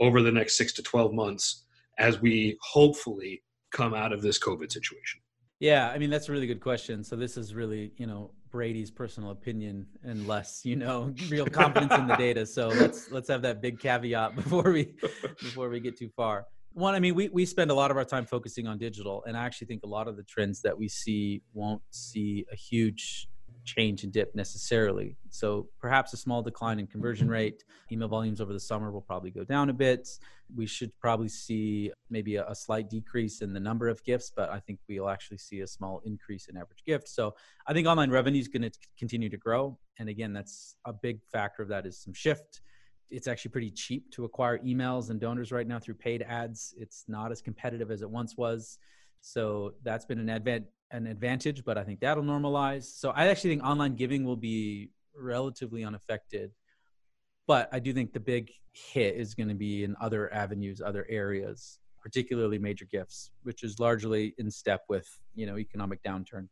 over 0.00 0.22
the 0.22 0.32
next 0.32 0.56
six 0.56 0.72
to 0.74 0.82
12 0.82 1.12
months 1.12 1.64
as 1.98 2.20
we 2.20 2.56
hopefully 2.62 3.42
come 3.72 3.94
out 3.94 4.12
of 4.12 4.22
this 4.22 4.38
COVID 4.38 4.70
situation? 4.70 5.20
Yeah, 5.58 5.90
I 5.90 5.98
mean 5.98 6.10
that's 6.10 6.28
a 6.28 6.32
really 6.32 6.46
good 6.46 6.60
question. 6.60 7.04
So 7.04 7.16
this 7.16 7.36
is 7.36 7.54
really, 7.54 7.92
you 7.96 8.06
know, 8.06 8.32
Brady's 8.52 8.90
personal 8.90 9.30
opinion 9.30 9.86
and 10.04 10.28
less, 10.28 10.60
you 10.64 10.76
know, 10.76 11.12
real 11.28 11.46
confidence 11.46 11.92
in 11.94 12.06
the 12.06 12.16
data. 12.16 12.46
So 12.52 12.68
let's 12.68 13.10
let's 13.10 13.28
have 13.28 13.40
that 13.42 13.62
big 13.62 13.78
caveat 13.78 14.36
before 14.42 14.72
we 14.72 14.94
before 15.40 15.68
we 15.70 15.80
get 15.80 15.96
too 15.96 16.10
far. 16.14 16.46
One, 16.74 16.94
I 16.94 17.00
mean, 17.00 17.14
we, 17.14 17.28
we 17.28 17.46
spend 17.46 17.70
a 17.70 17.74
lot 17.74 17.90
of 17.90 17.96
our 17.96 18.04
time 18.04 18.26
focusing 18.26 18.66
on 18.66 18.78
digital, 18.78 19.22
and 19.26 19.36
I 19.36 19.44
actually 19.44 19.68
think 19.68 19.82
a 19.84 19.86
lot 19.86 20.08
of 20.08 20.16
the 20.16 20.22
trends 20.22 20.60
that 20.62 20.76
we 20.76 20.88
see 20.88 21.42
won't 21.52 21.82
see 21.90 22.46
a 22.52 22.56
huge 22.56 23.28
change 23.64 24.04
and 24.04 24.12
dip 24.12 24.34
necessarily. 24.34 25.16
So 25.30 25.68
perhaps 25.80 26.12
a 26.12 26.16
small 26.16 26.42
decline 26.42 26.78
in 26.78 26.86
conversion 26.86 27.28
rate. 27.28 27.64
Email 27.90 28.08
volumes 28.08 28.40
over 28.40 28.52
the 28.52 28.60
summer 28.60 28.90
will 28.90 29.02
probably 29.02 29.30
go 29.30 29.44
down 29.44 29.70
a 29.70 29.72
bit. 29.72 30.08
We 30.54 30.66
should 30.66 30.92
probably 31.00 31.28
see 31.28 31.92
maybe 32.10 32.36
a, 32.36 32.46
a, 32.46 32.54
slight 32.54 32.90
decrease 32.90 33.40
in 33.40 33.52
the 33.52 33.60
number 33.60 33.88
of 33.88 34.02
gifts, 34.04 34.32
but 34.34 34.50
I 34.50 34.60
think 34.60 34.80
we'll 34.88 35.08
actually 35.08 35.38
see 35.38 35.60
a 35.60 35.66
small 35.66 36.02
increase 36.04 36.48
in 36.48 36.56
average 36.56 36.84
gift. 36.84 37.08
So 37.08 37.34
I 37.66 37.72
think 37.72 37.86
online 37.86 38.10
revenue 38.10 38.40
is 38.40 38.48
going 38.48 38.62
to 38.62 38.72
continue 38.98 39.28
to 39.30 39.36
grow. 39.36 39.78
And 39.98 40.08
again, 40.08 40.32
that's 40.32 40.76
a 40.84 40.92
big 40.92 41.20
factor 41.32 41.62
of 41.62 41.68
that 41.68 41.86
is 41.86 41.98
some 41.98 42.14
shift 42.14 42.60
it's 43.12 43.28
actually 43.28 43.50
pretty 43.50 43.70
cheap 43.70 44.10
to 44.10 44.24
acquire 44.24 44.58
emails 44.60 45.10
and 45.10 45.20
donors 45.20 45.52
right 45.52 45.66
now 45.66 45.78
through 45.78 45.94
paid 45.94 46.22
ads. 46.22 46.74
It's 46.78 47.04
not 47.08 47.30
as 47.30 47.42
competitive 47.42 47.90
as 47.90 48.00
it 48.00 48.08
once 48.08 48.38
was. 48.38 48.78
So 49.20 49.74
that's 49.84 50.04
been 50.04 50.18
an 50.18 50.30
advent 50.30 50.64
an 50.92 51.06
advantage, 51.06 51.64
but 51.64 51.76
I 51.76 51.84
think 51.84 52.00
that'll 52.00 52.22
normalize. 52.22 52.84
So 52.84 53.10
I 53.10 53.26
actually 53.28 53.50
think 53.50 53.64
online 53.64 53.96
giving 53.96 54.24
will 54.24 54.36
be 54.36 54.90
relatively 55.16 55.84
unaffected. 55.84 56.52
But 57.46 57.68
I 57.72 57.80
do 57.80 57.92
think 57.92 58.12
the 58.12 58.20
big 58.20 58.52
hit 58.72 59.16
is 59.16 59.34
going 59.34 59.48
to 59.48 59.54
be 59.54 59.84
in 59.84 59.96
other 60.00 60.32
avenues, 60.32 60.80
other 60.80 61.06
areas, 61.08 61.80
particularly 62.00 62.58
major 62.58 62.84
gifts, 62.84 63.30
which 63.42 63.64
is 63.64 63.80
largely 63.80 64.34
in 64.38 64.50
step 64.50 64.82
with, 64.88 65.08
you 65.34 65.46
know, 65.46 65.58
economic 65.58 66.02
downturn 66.02 66.48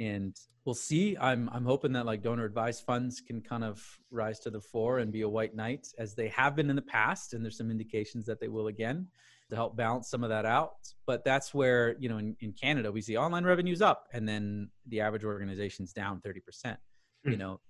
and 0.00 0.36
we'll 0.64 0.74
see. 0.74 1.16
I'm 1.18 1.48
I'm 1.52 1.64
hoping 1.64 1.92
that 1.92 2.06
like 2.06 2.22
donor 2.22 2.44
advised 2.44 2.84
funds 2.84 3.20
can 3.20 3.40
kind 3.40 3.64
of 3.64 3.82
rise 4.10 4.38
to 4.40 4.50
the 4.50 4.60
fore 4.60 4.98
and 4.98 5.12
be 5.12 5.22
a 5.22 5.28
white 5.28 5.54
knight 5.54 5.88
as 5.98 6.14
they 6.14 6.28
have 6.28 6.56
been 6.56 6.70
in 6.70 6.76
the 6.76 6.82
past, 6.82 7.34
and 7.34 7.44
there's 7.44 7.56
some 7.56 7.70
indications 7.70 8.26
that 8.26 8.40
they 8.40 8.48
will 8.48 8.68
again 8.68 9.06
to 9.50 9.56
help 9.56 9.76
balance 9.76 10.08
some 10.10 10.22
of 10.22 10.30
that 10.30 10.44
out. 10.44 10.74
But 11.06 11.24
that's 11.24 11.54
where 11.54 11.96
you 11.98 12.08
know 12.08 12.18
in, 12.18 12.36
in 12.40 12.52
Canada 12.52 12.92
we 12.92 13.00
see 13.00 13.16
online 13.16 13.44
revenues 13.44 13.82
up, 13.82 14.08
and 14.12 14.28
then 14.28 14.70
the 14.86 15.00
average 15.00 15.24
organization's 15.24 15.92
down 15.92 16.20
30 16.20 16.40
percent. 16.40 16.78
You 17.24 17.32
hmm. 17.32 17.38
know, 17.38 17.60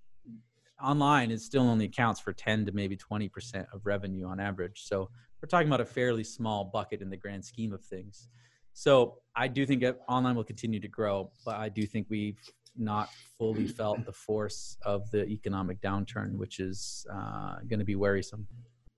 online 0.83 1.31
is 1.31 1.45
still 1.45 1.63
only 1.63 1.87
accounts 1.87 2.21
for 2.21 2.33
10 2.33 2.67
to 2.67 2.73
maybe 2.73 2.97
20 2.97 3.29
percent 3.29 3.67
of 3.73 3.87
revenue 3.87 4.27
on 4.27 4.41
average. 4.41 4.83
So 4.85 5.11
we're 5.43 5.49
talking 5.49 5.69
about 5.69 5.81
a 5.81 5.87
fairly 5.87 6.25
small 6.25 6.65
bucket 6.65 7.01
in 7.01 7.11
the 7.11 7.17
grand 7.17 7.45
scheme 7.45 7.73
of 7.73 7.85
things. 7.85 8.29
So 8.73 9.19
I 9.35 9.49
do 9.49 9.67
think 9.67 9.83
that 9.83 9.99
online 10.09 10.37
will 10.37 10.45
continue 10.45 10.79
to 10.81 10.89
grow, 10.89 11.31
but 11.45 11.57
I 11.57 11.69
do 11.69 11.85
think 11.85 12.07
we've 12.09 12.39
not 12.77 13.09
fully 13.39 13.67
felt 13.79 14.05
the 14.05 14.13
force 14.13 14.77
of 14.83 15.11
the 15.11 15.27
economic 15.27 15.81
downturn, 15.81 16.37
which 16.37 16.61
is 16.61 17.07
uh, 17.13 17.57
going 17.69 17.81
to 17.81 17.85
be 17.85 17.97
worrisome. 17.97 18.47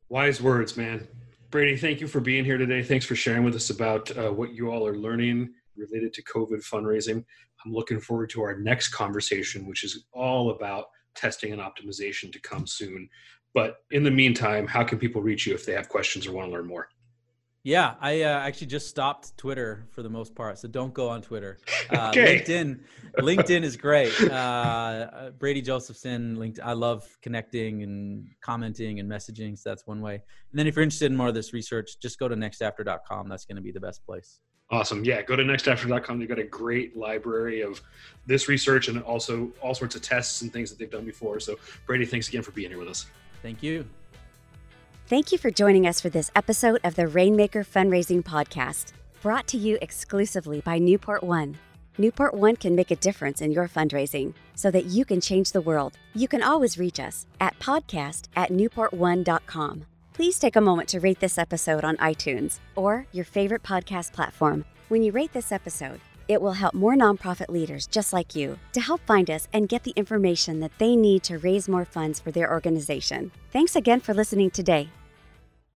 Wise 0.09 0.43
words, 0.43 0.77
man. 0.77 1.07
Brady, 1.51 1.77
thank 1.77 2.01
you 2.01 2.07
for 2.07 2.21
being 2.21 2.45
here 2.45 2.59
today. 2.59 2.81
Thanks 2.81 3.05
for 3.05 3.17
sharing 3.17 3.43
with 3.43 3.57
us 3.57 3.71
about 3.71 4.17
uh, 4.17 4.31
what 4.31 4.55
you 4.55 4.71
all 4.71 4.87
are 4.87 4.95
learning 4.95 5.53
related 5.77 6.13
to 6.15 6.23
COVID 6.23 6.65
fundraising. 6.65 7.25
I'm 7.65 7.73
looking 7.73 7.99
forward 7.99 8.31
to 8.31 8.43
our 8.43 8.57
next 8.57 8.91
conversation, 8.91 9.67
which 9.67 9.83
is 9.83 10.05
all 10.13 10.51
about 10.51 10.87
testing 11.17 11.53
and 11.53 11.61
optimization 11.61 12.33
to 12.33 12.41
come 12.41 12.69
soon. 12.69 13.09
But 13.53 13.79
in 13.91 14.05
the 14.05 14.13
meantime, 14.13 14.69
how 14.69 14.85
can 14.85 15.01
people 15.01 15.23
reach 15.23 15.45
you 15.45 15.53
if 15.53 15.67
they 15.67 15.73
have 15.73 15.89
questions 15.89 16.25
or 16.25 16.33
want 16.33 16.47
to 16.47 16.53
learn 16.53 16.69
more? 16.69 16.89
Yeah, 17.63 17.95
I 18.01 18.23
uh, 18.23 18.39
actually 18.39 18.69
just 18.69 18.89
stopped 18.89 19.37
Twitter 19.37 19.87
for 19.91 20.03
the 20.03 20.09
most 20.09 20.35
part, 20.35 20.59
so 20.59 20.67
don't 20.67 20.95
go 20.95 21.09
on 21.09 21.23
Twitter. 21.23 21.59
Uh, 21.91 22.11
okay. 22.11 22.39
LinkedIn, 22.39 22.79
LinkedIn 23.19 23.65
is 23.65 23.77
great. 23.77 24.13
Uh, 24.31 24.33
uh, 24.33 25.31
Brady 25.31 25.61
Josephson, 25.61 26.37
LinkedIn. 26.37 26.61
I 26.63 26.73
love 26.73 27.05
connecting 27.21 27.83
and 27.83 28.29
commenting 28.41 29.01
and 29.01 29.11
messaging, 29.11 29.59
so 29.59 29.71
that's 29.71 29.89
one 29.89 30.01
way. 30.01 30.15
And 30.15 30.59
then 30.59 30.69
if 30.69 30.77
you're 30.77 30.85
interested 30.85 31.11
in 31.11 31.17
more 31.17 31.27
of 31.27 31.35
this 31.35 31.53
research, 31.53 31.99
just 32.01 32.21
go 32.21 32.29
to 32.29 32.37
nextafter.com. 32.37 33.29
That's 33.29 33.45
going 33.45 33.57
to 33.57 33.63
be 33.63 33.73
the 33.73 33.81
best 33.81 34.07
place. 34.07 34.39
Awesome. 34.71 35.05
Yeah, 35.05 35.23
go 35.23 35.35
to 35.35 35.43
nextafter.com. 35.43 36.21
They've 36.21 36.29
got 36.29 36.39
a 36.39 36.45
great 36.45 36.97
library 36.97 37.63
of 37.63 37.81
this 38.25 38.47
research 38.49 38.87
and 38.87 39.03
also 39.03 39.51
all 39.61 39.75
sorts 39.75 39.97
of 39.97 40.03
tests 40.03 40.43
and 40.43 40.53
things 40.53 40.71
that 40.71 40.79
they've 40.79 40.91
done 40.91 41.05
before. 41.05 41.41
So, 41.41 41.57
Brady, 41.87 42.07
thanks 42.07 42.29
again 42.29 42.43
for 42.43 42.53
being 42.53 42.71
here 42.71 42.79
with 42.79 42.89
us. 42.89 43.07
Thank 43.43 43.65
you. 43.65 43.85
Thank 45.11 45.33
you 45.33 45.39
for 45.39 45.51
joining 45.51 45.89
us 45.89 46.01
for 46.01 46.09
this 46.09 46.31
episode 46.37 46.79
of 46.85 46.95
the 46.95 47.09
Rainmaker 47.09 47.65
Fundraising 47.65 48.23
Podcast, 48.23 48.93
brought 49.23 49.49
to 49.49 49.57
you 49.57 49.77
exclusively 49.83 50.61
by 50.61 50.79
Newport 50.79 51.25
One. 51.25 51.59
Newport 51.99 52.33
One 52.33 52.55
can 52.55 52.77
make 52.77 52.93
a 52.93 52.97
difference 52.97 53.41
in 53.41 53.51
your 53.51 53.67
fundraising 53.67 54.35
so 54.55 54.71
that 54.71 54.85
you 54.85 55.05
can 55.05 55.21
change 55.21 55.51
the 55.51 55.61
world. 55.61 55.99
You 56.15 56.29
can 56.29 56.45
always 56.45 56.79
reach 56.79 57.01
us 57.01 57.27
at 57.41 57.59
podcast 57.59 58.29
at 58.37 58.51
newportone.com. 58.51 59.85
Please 60.13 60.39
take 60.39 60.55
a 60.55 60.61
moment 60.61 60.89
to 60.91 61.01
rate 61.01 61.19
this 61.19 61.39
episode 61.39 61.83
on 61.83 61.97
iTunes 61.97 62.61
or 62.77 63.09
your 63.11 63.25
favorite 63.25 63.65
podcast 63.65 64.13
platform. 64.13 64.65
When 64.91 65.03
you 65.03 65.11
rate 65.11 65.33
this 65.33 65.51
episode, 65.51 66.01
it 66.29 66.41
will 66.41 66.53
help 66.53 66.75
more 66.75 66.95
nonprofit 66.95 67.49
leaders 67.49 67.89
just 67.89 68.13
like 68.13 68.37
you 68.37 68.61
to 68.75 68.81
help 68.81 69.01
find 69.07 69.29
us 69.29 69.49
and 69.53 69.69
get 69.69 69.83
the 69.83 69.95
information 69.97 70.61
that 70.61 70.79
they 70.79 70.95
need 70.95 71.25
to 71.25 71.39
raise 71.39 71.69
more 71.69 71.85
funds 71.85 72.21
for 72.21 72.31
their 72.31 72.49
organization. 72.53 73.33
Thanks 73.53 73.75
again 73.75 73.99
for 73.99 74.15
listening 74.15 74.53
today. 74.53 74.89